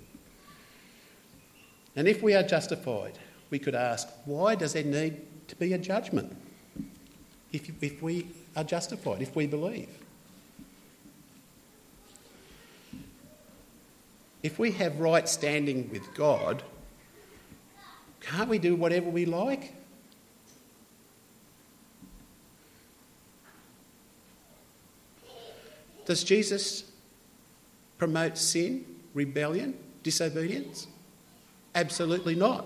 And 1.95 2.08
if 2.08 2.21
we 2.21 2.34
are 2.34 2.43
justified, 2.43 3.17
we 3.49 3.60
could 3.60 3.75
ask, 3.75 4.08
why 4.25 4.55
does 4.55 4.73
there 4.73 4.84
need 4.84 5.21
to 5.47 5.55
be 5.55 5.73
a 5.73 5.77
judgment 5.77 6.36
if, 7.51 7.71
if 7.81 8.01
we 8.01 8.27
are 8.55 8.63
justified, 8.63 9.21
if 9.21 9.36
we 9.36 9.47
believe? 9.47 9.89
If 14.43 14.60
we 14.60 14.71
have 14.73 14.99
right 14.99 15.27
standing 15.27 15.89
with 15.89 16.13
God, 16.13 16.63
can't 18.21 18.49
we 18.49 18.60
do 18.60 18.75
whatever 18.75 19.10
we 19.10 19.25
like? 19.25 19.73
Does 26.05 26.23
Jesus 26.23 26.84
promote 27.97 28.38
sin, 28.38 28.86
rebellion, 29.13 29.75
disobedience? 30.03 30.88
Absolutely 31.75 32.35
not. 32.35 32.65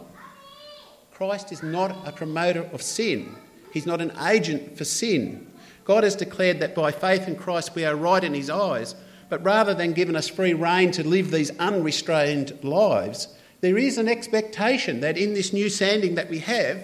Christ 1.11 1.51
is 1.51 1.61
not 1.61 2.07
a 2.07 2.11
promoter 2.13 2.69
of 2.71 2.81
sin, 2.81 3.35
He's 3.73 3.85
not 3.85 4.01
an 4.01 4.13
agent 4.21 4.77
for 4.77 4.85
sin. 4.85 5.45
God 5.83 6.03
has 6.03 6.15
declared 6.15 6.59
that 6.59 6.75
by 6.75 6.91
faith 6.91 7.27
in 7.27 7.35
Christ 7.35 7.75
we 7.75 7.83
are 7.83 7.95
right 7.95 8.23
in 8.23 8.33
His 8.33 8.49
eyes, 8.49 8.95
but 9.27 9.43
rather 9.43 9.73
than 9.73 9.93
giving 9.93 10.15
us 10.15 10.27
free 10.27 10.53
rein 10.53 10.91
to 10.91 11.07
live 11.07 11.31
these 11.31 11.51
unrestrained 11.57 12.57
lives, 12.63 13.27
there 13.61 13.77
is 13.77 13.97
an 13.97 14.07
expectation 14.07 15.01
that 15.01 15.17
in 15.17 15.33
this 15.33 15.51
new 15.51 15.69
sanding 15.69 16.15
that 16.15 16.29
we 16.29 16.39
have, 16.39 16.81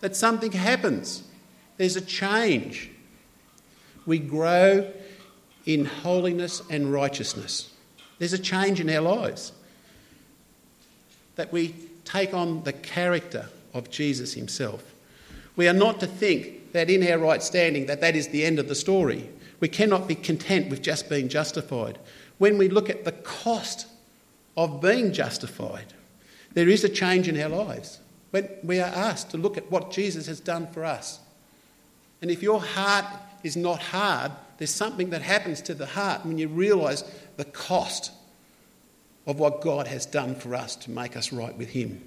that 0.00 0.14
something 0.16 0.52
happens. 0.52 1.22
There's 1.76 1.96
a 1.96 2.00
change. 2.00 2.90
We 4.06 4.18
grow 4.18 4.92
in 5.64 5.84
holiness 5.84 6.62
and 6.68 6.92
righteousness. 6.92 7.72
There's 8.18 8.32
a 8.32 8.38
change 8.38 8.80
in 8.80 8.90
our 8.90 9.00
lives. 9.00 9.52
That 11.36 11.52
we 11.52 11.74
take 12.04 12.34
on 12.34 12.64
the 12.64 12.72
character 12.72 13.48
of 13.74 13.90
Jesus 13.90 14.34
himself. 14.34 14.82
We 15.56 15.68
are 15.68 15.74
not 15.74 16.00
to 16.00 16.06
think 16.06 16.72
that 16.72 16.90
in 16.90 17.06
our 17.06 17.18
right 17.18 17.42
standing 17.42 17.86
that 17.86 18.00
that 18.00 18.16
is 18.16 18.28
the 18.28 18.44
end 18.44 18.58
of 18.58 18.68
the 18.68 18.74
story. 18.74 19.28
We 19.60 19.68
cannot 19.68 20.08
be 20.08 20.14
content 20.14 20.70
with 20.70 20.82
just 20.82 21.08
being 21.08 21.28
justified. 21.28 21.98
When 22.38 22.58
we 22.58 22.68
look 22.68 22.90
at 22.90 23.04
the 23.04 23.12
cost 23.12 23.86
of 24.56 24.80
being 24.80 25.12
justified, 25.12 25.92
there 26.54 26.68
is 26.68 26.84
a 26.84 26.88
change 26.88 27.28
in 27.28 27.40
our 27.40 27.48
lives. 27.48 28.00
When 28.30 28.48
we 28.62 28.80
are 28.80 28.86
asked 28.86 29.30
to 29.30 29.36
look 29.36 29.56
at 29.56 29.70
what 29.70 29.90
Jesus 29.90 30.26
has 30.26 30.40
done 30.40 30.66
for 30.68 30.84
us. 30.84 31.20
And 32.20 32.30
if 32.30 32.42
your 32.42 32.60
heart 32.60 33.04
is 33.42 33.56
not 33.56 33.80
hard, 33.80 34.32
there's 34.58 34.70
something 34.70 35.10
that 35.10 35.22
happens 35.22 35.60
to 35.62 35.74
the 35.74 35.86
heart 35.86 36.24
when 36.24 36.38
you 36.38 36.48
realise 36.48 37.04
the 37.36 37.44
cost 37.44 38.12
of 39.26 39.38
what 39.38 39.60
God 39.60 39.86
has 39.86 40.06
done 40.06 40.34
for 40.34 40.54
us 40.54 40.76
to 40.76 40.90
make 40.90 41.16
us 41.16 41.32
right 41.32 41.56
with 41.56 41.70
Him. 41.70 42.02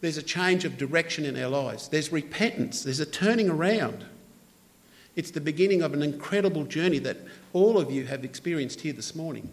There's 0.00 0.16
a 0.16 0.22
change 0.22 0.64
of 0.64 0.78
direction 0.78 1.24
in 1.24 1.40
our 1.40 1.48
lives, 1.48 1.88
there's 1.88 2.12
repentance, 2.12 2.82
there's 2.82 3.00
a 3.00 3.06
turning 3.06 3.48
around. 3.48 4.04
It's 5.14 5.30
the 5.30 5.40
beginning 5.40 5.82
of 5.82 5.92
an 5.92 6.02
incredible 6.02 6.64
journey 6.64 6.98
that 7.00 7.18
all 7.52 7.78
of 7.78 7.90
you 7.90 8.06
have 8.06 8.24
experienced 8.24 8.80
here 8.80 8.94
this 8.94 9.14
morning. 9.14 9.50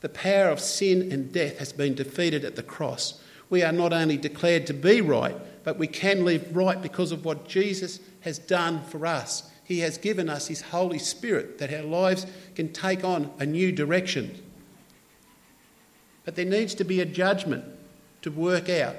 The 0.00 0.08
power 0.08 0.48
of 0.48 0.60
sin 0.60 1.10
and 1.10 1.32
death 1.32 1.58
has 1.58 1.72
been 1.72 1.94
defeated 1.94 2.44
at 2.44 2.56
the 2.56 2.62
cross. 2.62 3.20
We 3.48 3.62
are 3.62 3.72
not 3.72 3.92
only 3.92 4.16
declared 4.16 4.66
to 4.66 4.74
be 4.74 5.00
right, 5.00 5.36
but 5.64 5.78
we 5.78 5.86
can 5.86 6.24
live 6.24 6.54
right 6.54 6.80
because 6.80 7.12
of 7.12 7.24
what 7.24 7.48
Jesus 7.48 8.00
has 8.20 8.38
done 8.38 8.82
for 8.84 9.06
us. 9.06 9.50
He 9.64 9.80
has 9.80 9.98
given 9.98 10.28
us 10.28 10.46
His 10.46 10.62
Holy 10.62 10.98
Spirit 10.98 11.58
that 11.58 11.72
our 11.72 11.82
lives 11.82 12.26
can 12.54 12.72
take 12.72 13.04
on 13.04 13.30
a 13.38 13.46
new 13.46 13.72
direction. 13.72 14.42
But 16.24 16.36
there 16.36 16.44
needs 16.44 16.74
to 16.74 16.84
be 16.84 17.00
a 17.00 17.04
judgment 17.04 17.64
to 18.22 18.30
work 18.30 18.68
out 18.68 18.96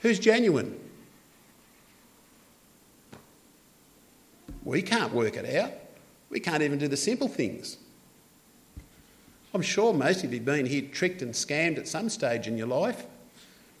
who's 0.00 0.18
genuine. 0.18 0.78
We 4.62 4.82
can't 4.82 5.14
work 5.14 5.36
it 5.36 5.56
out. 5.56 5.72
We 6.28 6.40
can't 6.40 6.62
even 6.62 6.78
do 6.78 6.88
the 6.88 6.96
simple 6.96 7.26
things. 7.26 7.78
I'm 9.54 9.62
sure 9.62 9.94
most 9.94 10.24
of 10.24 10.32
you 10.32 10.40
have 10.40 10.44
been 10.44 10.66
here 10.66 10.82
tricked 10.92 11.22
and 11.22 11.32
scammed 11.32 11.78
at 11.78 11.88
some 11.88 12.10
stage 12.10 12.46
in 12.46 12.58
your 12.58 12.66
life. 12.66 13.06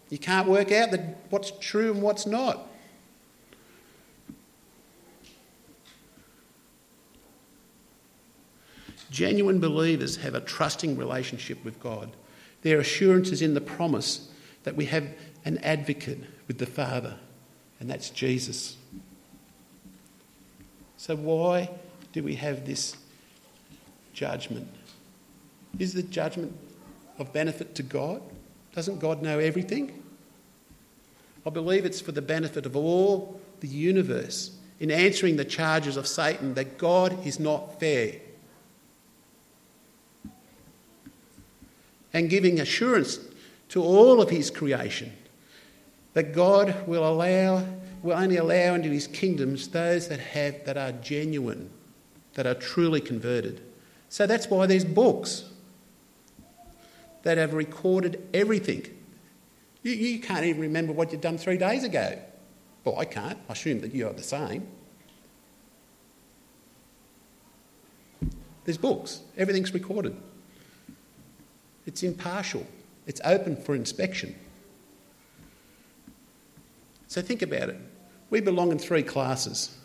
You 0.08 0.18
can't 0.18 0.48
work 0.48 0.72
out 0.72 0.90
what's 1.30 1.52
true 1.60 1.92
and 1.92 2.00
what's 2.00 2.26
not. 2.26 2.68
Genuine 9.14 9.60
believers 9.60 10.16
have 10.16 10.34
a 10.34 10.40
trusting 10.40 10.96
relationship 10.96 11.64
with 11.64 11.78
God. 11.78 12.10
Their 12.62 12.80
assurance 12.80 13.30
is 13.30 13.42
in 13.42 13.54
the 13.54 13.60
promise 13.60 14.28
that 14.64 14.74
we 14.74 14.86
have 14.86 15.06
an 15.44 15.58
advocate 15.58 16.18
with 16.48 16.58
the 16.58 16.66
Father, 16.66 17.14
and 17.78 17.88
that's 17.88 18.10
Jesus. 18.10 18.76
So, 20.96 21.14
why 21.14 21.70
do 22.12 22.24
we 22.24 22.34
have 22.34 22.66
this 22.66 22.96
judgment? 24.14 24.66
Is 25.78 25.94
the 25.94 26.02
judgment 26.02 26.52
of 27.20 27.32
benefit 27.32 27.76
to 27.76 27.84
God? 27.84 28.20
Doesn't 28.74 28.98
God 28.98 29.22
know 29.22 29.38
everything? 29.38 30.02
I 31.46 31.50
believe 31.50 31.84
it's 31.84 32.00
for 32.00 32.10
the 32.10 32.20
benefit 32.20 32.66
of 32.66 32.74
all 32.74 33.40
the 33.60 33.68
universe 33.68 34.56
in 34.80 34.90
answering 34.90 35.36
the 35.36 35.44
charges 35.44 35.96
of 35.96 36.08
Satan 36.08 36.54
that 36.54 36.78
God 36.78 37.24
is 37.24 37.38
not 37.38 37.78
fair. 37.78 38.14
And 42.14 42.30
giving 42.30 42.60
assurance 42.60 43.18
to 43.68 43.82
all 43.82 44.22
of 44.22 44.30
his 44.30 44.50
creation 44.50 45.12
that 46.14 46.32
God 46.32 46.86
will 46.86 47.06
allow 47.06 47.66
will 48.02 48.16
only 48.16 48.36
allow 48.36 48.74
into 48.74 48.90
his 48.90 49.06
kingdoms 49.06 49.68
those 49.68 50.08
that 50.08 50.20
have 50.20 50.64
that 50.66 50.76
are 50.76 50.92
genuine, 50.92 51.70
that 52.34 52.46
are 52.46 52.54
truly 52.54 53.00
converted. 53.00 53.60
So 54.10 54.26
that's 54.26 54.46
why 54.48 54.66
there's 54.66 54.84
books 54.84 55.44
that 57.22 57.38
have 57.38 57.54
recorded 57.54 58.22
everything. 58.34 58.84
You, 59.82 59.92
you 59.92 60.20
can't 60.20 60.44
even 60.44 60.60
remember 60.60 60.92
what 60.92 61.12
you've 61.12 61.22
done 61.22 61.38
three 61.38 61.56
days 61.56 61.82
ago. 61.82 62.18
Well, 62.84 62.98
I 62.98 63.06
can't. 63.06 63.38
I 63.48 63.54
assume 63.54 63.80
that 63.80 63.94
you 63.94 64.06
are 64.06 64.12
the 64.12 64.22
same. 64.22 64.68
There's 68.66 68.78
books, 68.78 69.20
everything's 69.36 69.72
recorded. 69.72 70.14
It's 71.86 72.02
impartial, 72.02 72.66
it's 73.06 73.20
open 73.24 73.56
for 73.56 73.74
inspection. 73.74 74.34
So 77.08 77.22
think 77.22 77.42
about 77.42 77.68
it. 77.68 77.76
We 78.30 78.40
belong 78.40 78.72
in 78.72 78.78
three 78.78 79.02
classes. 79.02 79.76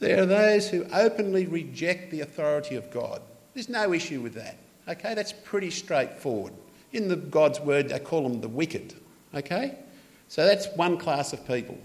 There 0.00 0.22
are 0.22 0.26
those 0.26 0.68
who 0.68 0.84
openly 0.92 1.46
reject 1.46 2.10
the 2.10 2.22
authority 2.22 2.74
of 2.74 2.90
God. 2.90 3.22
There's 3.54 3.68
no 3.68 3.92
issue 3.92 4.20
with 4.20 4.34
that. 4.34 4.56
Okay, 4.88 5.14
that's 5.14 5.32
pretty 5.32 5.70
straightforward. 5.70 6.52
In 6.92 7.08
the 7.08 7.16
God's 7.16 7.60
word, 7.60 7.90
they 7.90 7.98
call 7.98 8.22
them 8.22 8.40
the 8.40 8.48
wicked. 8.48 8.94
Okay? 9.34 9.76
So 10.28 10.44
that's 10.46 10.66
one 10.74 10.96
class 10.96 11.32
of 11.32 11.46
people. 11.46 11.78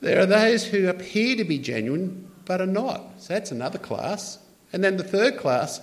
There 0.00 0.20
are 0.20 0.26
those 0.26 0.64
who 0.64 0.88
appear 0.88 1.36
to 1.36 1.44
be 1.44 1.58
genuine 1.58 2.30
but 2.44 2.60
are 2.60 2.66
not. 2.66 3.02
So 3.18 3.34
that's 3.34 3.50
another 3.50 3.78
class. 3.78 4.38
And 4.72 4.82
then 4.82 4.96
the 4.96 5.04
third 5.04 5.36
class 5.36 5.80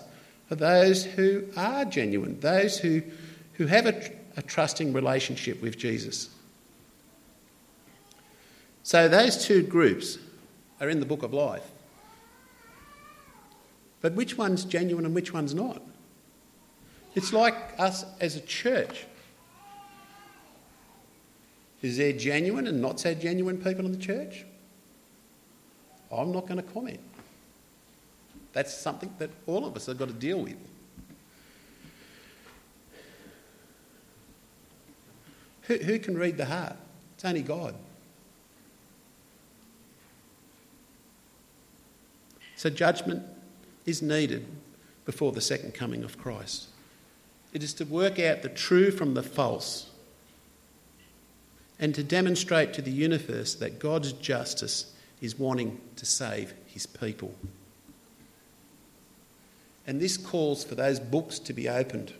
are 0.51 0.55
those 0.55 1.05
who 1.05 1.45
are 1.55 1.85
genuine, 1.85 2.39
those 2.39 2.77
who, 2.77 3.01
who 3.53 3.67
have 3.67 3.85
a, 3.85 4.11
a 4.37 4.41
trusting 4.41 4.93
relationship 4.93 5.61
with 5.61 5.77
Jesus. 5.77 6.29
So 8.83 9.07
those 9.07 9.45
two 9.45 9.63
groups 9.63 10.17
are 10.81 10.89
in 10.89 10.99
the 10.99 11.05
book 11.05 11.23
of 11.23 11.33
life. 11.33 11.67
But 14.01 14.13
which 14.13 14.37
one's 14.37 14.63
genuine 14.65 15.05
and 15.05 15.13
which 15.13 15.33
one's 15.33 15.53
not? 15.53 15.81
It's 17.15 17.33
like 17.33 17.55
us 17.77 18.05
as 18.19 18.35
a 18.35 18.41
church. 18.41 19.05
Is 21.81 21.97
there 21.97 22.13
genuine 22.13 22.67
and 22.67 22.81
not 22.81 22.99
so 22.99 23.13
genuine 23.13 23.57
people 23.57 23.85
in 23.85 23.91
the 23.91 23.97
church? 23.97 24.45
I'm 26.11 26.31
not 26.31 26.47
going 26.47 26.61
to 26.61 26.71
comment. 26.73 26.99
That's 28.59 28.75
something 28.75 29.13
that 29.19 29.29
all 29.47 29.65
of 29.65 29.77
us 29.77 29.85
have 29.85 29.97
got 29.97 30.09
to 30.09 30.13
deal 30.13 30.41
with. 30.41 30.57
Who, 35.61 35.77
who 35.77 35.97
can 35.97 36.17
read 36.17 36.35
the 36.35 36.43
heart? 36.43 36.75
It's 37.15 37.23
only 37.23 37.41
God. 37.41 37.73
So 42.57 42.69
judgment 42.69 43.23
is 43.85 44.01
needed 44.01 44.45
before 45.05 45.31
the 45.31 45.39
second 45.39 45.73
coming 45.73 46.03
of 46.03 46.17
Christ. 46.17 46.67
It 47.53 47.63
is 47.63 47.73
to 47.75 47.85
work 47.85 48.19
out 48.19 48.41
the 48.41 48.49
true 48.49 48.91
from 48.91 49.13
the 49.13 49.23
false 49.23 49.89
and 51.79 51.95
to 51.95 52.03
demonstrate 52.03 52.73
to 52.73 52.81
the 52.81 52.91
universe 52.91 53.55
that 53.55 53.79
God's 53.79 54.11
justice 54.11 54.91
is 55.21 55.39
wanting 55.39 55.79
to 55.95 56.05
save 56.05 56.53
his 56.67 56.85
people. 56.85 57.33
And 59.89 59.99
this 59.99 60.17
calls 60.17 60.63
for 60.63 60.75
those 60.75 60.99
books 60.99 61.39
to 61.39 61.51
be 61.51 61.67
opened. 61.67 62.13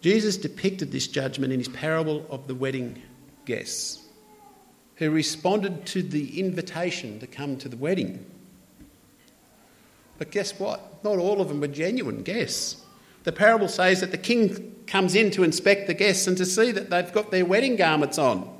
Jesus 0.00 0.36
depicted 0.36 0.90
this 0.90 1.06
judgment 1.06 1.52
in 1.52 1.60
his 1.60 1.68
parable 1.68 2.26
of 2.28 2.48
the 2.48 2.56
wedding 2.56 3.00
guests 3.44 4.04
who 4.96 5.12
responded 5.12 5.86
to 5.86 6.02
the 6.02 6.40
invitation 6.40 7.20
to 7.20 7.28
come 7.28 7.56
to 7.58 7.68
the 7.68 7.76
wedding. 7.76 8.26
But 10.18 10.32
guess 10.32 10.58
what? 10.58 11.04
Not 11.04 11.18
all 11.18 11.40
of 11.40 11.46
them 11.46 11.60
were 11.60 11.68
genuine 11.68 12.24
guests. 12.24 12.82
The 13.22 13.30
parable 13.30 13.68
says 13.68 14.00
that 14.00 14.10
the 14.10 14.18
king 14.18 14.74
comes 14.88 15.14
in 15.14 15.30
to 15.30 15.44
inspect 15.44 15.86
the 15.86 15.94
guests 15.94 16.26
and 16.26 16.36
to 16.38 16.46
see 16.46 16.72
that 16.72 16.90
they've 16.90 17.12
got 17.12 17.30
their 17.30 17.46
wedding 17.46 17.76
garments 17.76 18.18
on. 18.18 18.52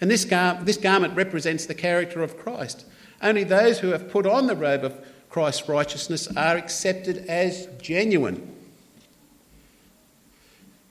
And 0.00 0.08
this, 0.08 0.24
gar- 0.24 0.62
this 0.62 0.76
garment 0.76 1.16
represents 1.16 1.66
the 1.66 1.74
character 1.74 2.22
of 2.22 2.38
Christ. 2.38 2.84
Only 3.22 3.44
those 3.44 3.80
who 3.80 3.88
have 3.88 4.10
put 4.10 4.26
on 4.26 4.46
the 4.46 4.56
robe 4.56 4.84
of 4.84 5.04
Christ's 5.28 5.68
righteousness 5.68 6.28
are 6.36 6.56
accepted 6.56 7.26
as 7.26 7.68
genuine. 7.80 8.54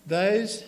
Those 0.05 0.63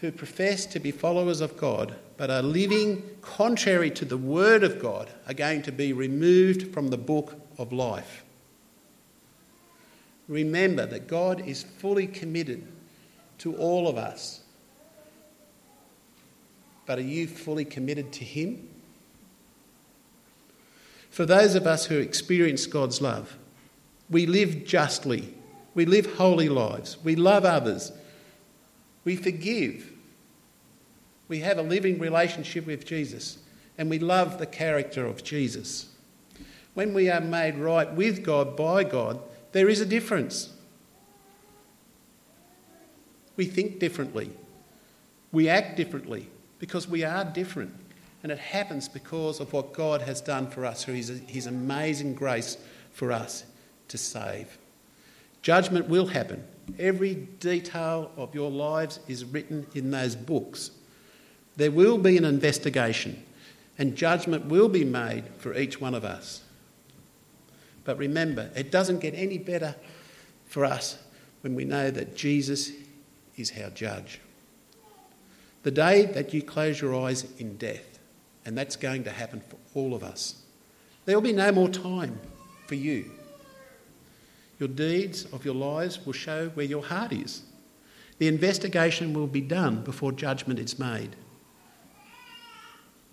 who 0.00 0.12
profess 0.12 0.64
to 0.66 0.80
be 0.80 0.90
followers 0.92 1.40
of 1.40 1.56
God 1.56 1.96
but 2.16 2.30
are 2.30 2.42
living 2.42 3.02
contrary 3.22 3.90
to 3.92 4.04
the 4.04 4.16
Word 4.16 4.62
of 4.62 4.80
God 4.80 5.08
are 5.26 5.34
going 5.34 5.62
to 5.62 5.72
be 5.72 5.92
removed 5.92 6.72
from 6.72 6.88
the 6.88 6.98
book 6.98 7.34
of 7.58 7.72
life. 7.72 8.24
Remember 10.28 10.84
that 10.86 11.06
God 11.06 11.46
is 11.46 11.62
fully 11.62 12.06
committed 12.06 12.66
to 13.38 13.56
all 13.56 13.88
of 13.88 13.96
us. 13.96 14.40
But 16.86 16.98
are 16.98 17.02
you 17.02 17.26
fully 17.26 17.64
committed 17.64 18.12
to 18.14 18.24
Him? 18.24 18.68
For 21.10 21.26
those 21.26 21.54
of 21.54 21.66
us 21.66 21.86
who 21.86 21.98
experience 21.98 22.66
God's 22.66 23.00
love, 23.00 23.36
we 24.10 24.26
live 24.26 24.64
justly, 24.64 25.34
we 25.74 25.84
live 25.84 26.16
holy 26.16 26.48
lives, 26.48 26.96
we 27.02 27.16
love 27.16 27.44
others, 27.44 27.92
we 29.04 29.16
forgive, 29.16 29.90
we 31.28 31.40
have 31.40 31.58
a 31.58 31.62
living 31.62 31.98
relationship 31.98 32.66
with 32.66 32.86
Jesus, 32.86 33.38
and 33.76 33.90
we 33.90 33.98
love 33.98 34.38
the 34.38 34.46
character 34.46 35.06
of 35.06 35.22
Jesus. 35.22 35.88
When 36.74 36.94
we 36.94 37.10
are 37.10 37.20
made 37.20 37.56
right 37.56 37.92
with 37.92 38.22
God 38.22 38.56
by 38.56 38.84
God, 38.84 39.20
there 39.52 39.68
is 39.68 39.80
a 39.80 39.86
difference. 39.86 40.50
We 43.36 43.46
think 43.46 43.78
differently, 43.78 44.30
we 45.32 45.48
act 45.48 45.76
differently 45.76 46.28
because 46.58 46.88
we 46.88 47.04
are 47.04 47.24
different. 47.24 47.74
And 48.22 48.32
it 48.32 48.38
happens 48.38 48.88
because 48.88 49.40
of 49.40 49.52
what 49.52 49.72
God 49.72 50.02
has 50.02 50.20
done 50.20 50.48
for 50.48 50.66
us 50.66 50.84
through 50.84 50.94
his, 50.94 51.22
his 51.26 51.46
amazing 51.46 52.14
grace 52.14 52.56
for 52.92 53.12
us 53.12 53.44
to 53.88 53.98
save. 53.98 54.58
Judgment 55.42 55.88
will 55.88 56.06
happen. 56.06 56.44
Every 56.78 57.14
detail 57.14 58.10
of 58.16 58.34
your 58.34 58.50
lives 58.50 59.00
is 59.08 59.24
written 59.24 59.66
in 59.74 59.90
those 59.90 60.16
books. 60.16 60.72
There 61.56 61.70
will 61.70 61.98
be 61.98 62.16
an 62.16 62.24
investigation, 62.24 63.22
and 63.78 63.96
judgment 63.96 64.46
will 64.46 64.68
be 64.68 64.84
made 64.84 65.24
for 65.38 65.56
each 65.56 65.80
one 65.80 65.94
of 65.94 66.04
us. 66.04 66.42
But 67.84 67.96
remember, 67.98 68.50
it 68.54 68.70
doesn't 68.70 68.98
get 68.98 69.14
any 69.14 69.38
better 69.38 69.74
for 70.46 70.64
us 70.64 70.98
when 71.40 71.54
we 71.54 71.64
know 71.64 71.90
that 71.90 72.16
Jesus 72.16 72.72
is 73.36 73.52
our 73.62 73.70
judge. 73.70 74.20
The 75.62 75.70
day 75.70 76.04
that 76.04 76.34
you 76.34 76.42
close 76.42 76.80
your 76.80 76.94
eyes 76.94 77.26
in 77.38 77.56
death, 77.56 77.97
and 78.48 78.56
that's 78.56 78.76
going 78.76 79.04
to 79.04 79.10
happen 79.10 79.42
for 79.46 79.58
all 79.74 79.94
of 79.94 80.02
us. 80.02 80.36
There 81.04 81.14
will 81.14 81.20
be 81.20 81.34
no 81.34 81.52
more 81.52 81.68
time 81.68 82.18
for 82.66 82.76
you. 82.76 83.10
Your 84.58 84.70
deeds 84.70 85.26
of 85.34 85.44
your 85.44 85.54
lives 85.54 86.06
will 86.06 86.14
show 86.14 86.48
where 86.54 86.64
your 86.64 86.82
heart 86.82 87.12
is. 87.12 87.42
The 88.16 88.26
investigation 88.26 89.12
will 89.12 89.26
be 89.26 89.42
done 89.42 89.82
before 89.82 90.12
judgment 90.12 90.58
is 90.58 90.78
made. 90.78 91.14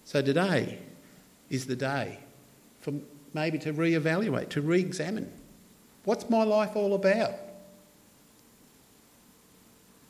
So 0.05 0.21
today 0.21 0.79
is 1.49 1.65
the 1.65 1.75
day 1.75 2.19
for 2.79 2.93
maybe 3.33 3.59
to 3.59 3.73
re-evaluate, 3.73 4.49
to 4.51 4.61
re-examine. 4.61 5.29
What's 6.05 6.29
my 6.29 6.43
life 6.43 6.77
all 6.77 6.95
about? 6.95 7.33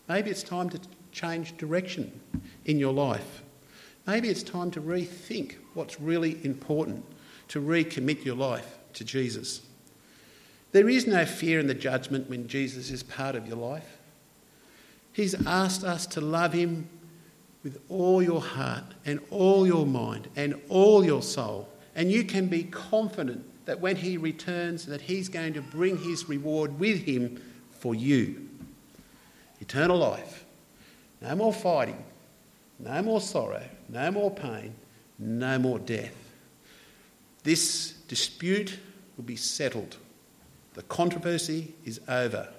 Maybe 0.08 0.30
it's 0.30 0.44
time 0.44 0.70
to 0.70 0.80
change 1.12 1.58
direction 1.58 2.22
in 2.66 2.78
your 2.78 2.94
life. 2.94 3.42
Maybe 4.08 4.30
it's 4.30 4.44
time 4.44 4.72
to 4.72 4.82
rethink 4.82 5.56
what's 5.74 6.00
really 6.00 6.44
important, 6.46 7.04
to 7.50 7.62
recommit 7.62 8.24
your 8.24 8.36
life 8.36 8.78
to 8.94 9.04
Jesus. 9.04 9.62
There 10.72 10.90
is 10.90 11.08
no 11.08 11.26
fear 11.26 11.60
in 11.60 11.68
the 11.68 11.74
judgment 11.74 12.30
when 12.30 12.48
Jesus 12.48 12.92
is 12.92 13.02
part 13.02 13.36
of 13.36 13.48
your 13.48 13.58
life. 13.58 13.98
He's 15.14 15.34
asked 15.48 15.84
us 15.84 16.06
to 16.08 16.22
love 16.22 16.54
him 16.54 16.90
with 17.64 17.82
all 17.90 18.22
your 18.22 18.42
heart 18.42 18.84
and 19.06 19.20
all 19.32 19.66
your 19.66 19.86
mind 19.86 20.28
and 20.36 20.62
all 20.70 21.04
your 21.04 21.22
soul. 21.22 21.68
And 21.96 22.12
you 22.12 22.24
can 22.24 22.48
be 22.48 22.64
confident 22.64 23.44
that 23.66 23.80
when 23.80 23.96
he 23.96 24.18
returns 24.18 24.86
that 24.86 25.02
he's 25.02 25.30
going 25.30 25.54
to 25.54 25.62
bring 25.62 25.98
his 25.98 26.30
reward 26.30 26.80
with 26.80 27.04
him 27.04 27.42
for 27.72 27.96
you. 27.96 28.48
Eternal 29.62 29.98
life. 29.98 30.46
No 31.22 31.36
more 31.36 31.54
fighting, 31.54 32.04
no 32.78 33.02
more 33.02 33.22
sorrow, 33.22 33.64
no 33.90 34.12
more 34.12 34.32
pain, 34.32 34.76
no 35.20 35.60
more 35.60 35.80
death. 35.80 36.16
This 37.44 37.94
dispute 38.08 38.80
will 39.18 39.24
be 39.24 39.36
settled 39.36 39.98
The 40.76 40.84
controversy 40.84 41.74
is 41.86 42.02
over. 42.08 42.50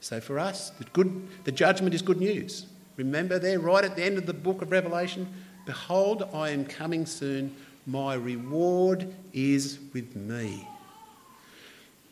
So 0.00 0.20
for 0.20 0.38
us, 0.38 0.70
the, 0.70 0.84
good, 0.92 1.28
the 1.44 1.52
judgment 1.52 1.94
is 1.94 2.00
good 2.00 2.20
news. 2.20 2.66
Remember 2.96 3.38
there, 3.38 3.58
right 3.58 3.84
at 3.84 3.96
the 3.96 4.04
end 4.04 4.18
of 4.18 4.26
the 4.26 4.32
book 4.32 4.62
of 4.62 4.70
Revelation, 4.70 5.26
Behold, 5.66 6.28
I 6.32 6.50
am 6.50 6.64
coming 6.64 7.06
soon. 7.06 7.54
My 7.86 8.14
reward 8.14 9.12
is 9.32 9.78
with 9.92 10.16
me. 10.16 10.66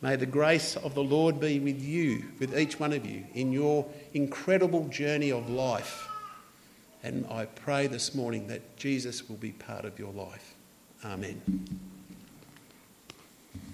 May 0.02 0.16
the 0.16 0.26
grace 0.26 0.76
of 0.76 0.94
the 0.94 1.02
Lord 1.02 1.40
be 1.40 1.58
with 1.58 1.80
you, 1.80 2.24
with 2.38 2.58
each 2.58 2.78
one 2.78 2.92
of 2.92 3.06
you, 3.06 3.24
in 3.34 3.52
your 3.52 3.86
incredible 4.12 4.86
journey 4.88 5.30
of 5.30 5.48
life. 5.48 6.08
And 7.02 7.26
I 7.30 7.46
pray 7.46 7.86
this 7.86 8.14
morning 8.14 8.46
that 8.48 8.76
Jesus 8.76 9.28
will 9.28 9.36
be 9.36 9.52
part 9.52 9.84
of 9.84 9.98
your 9.98 10.12
life. 10.12 10.54
Amen. 11.04 11.40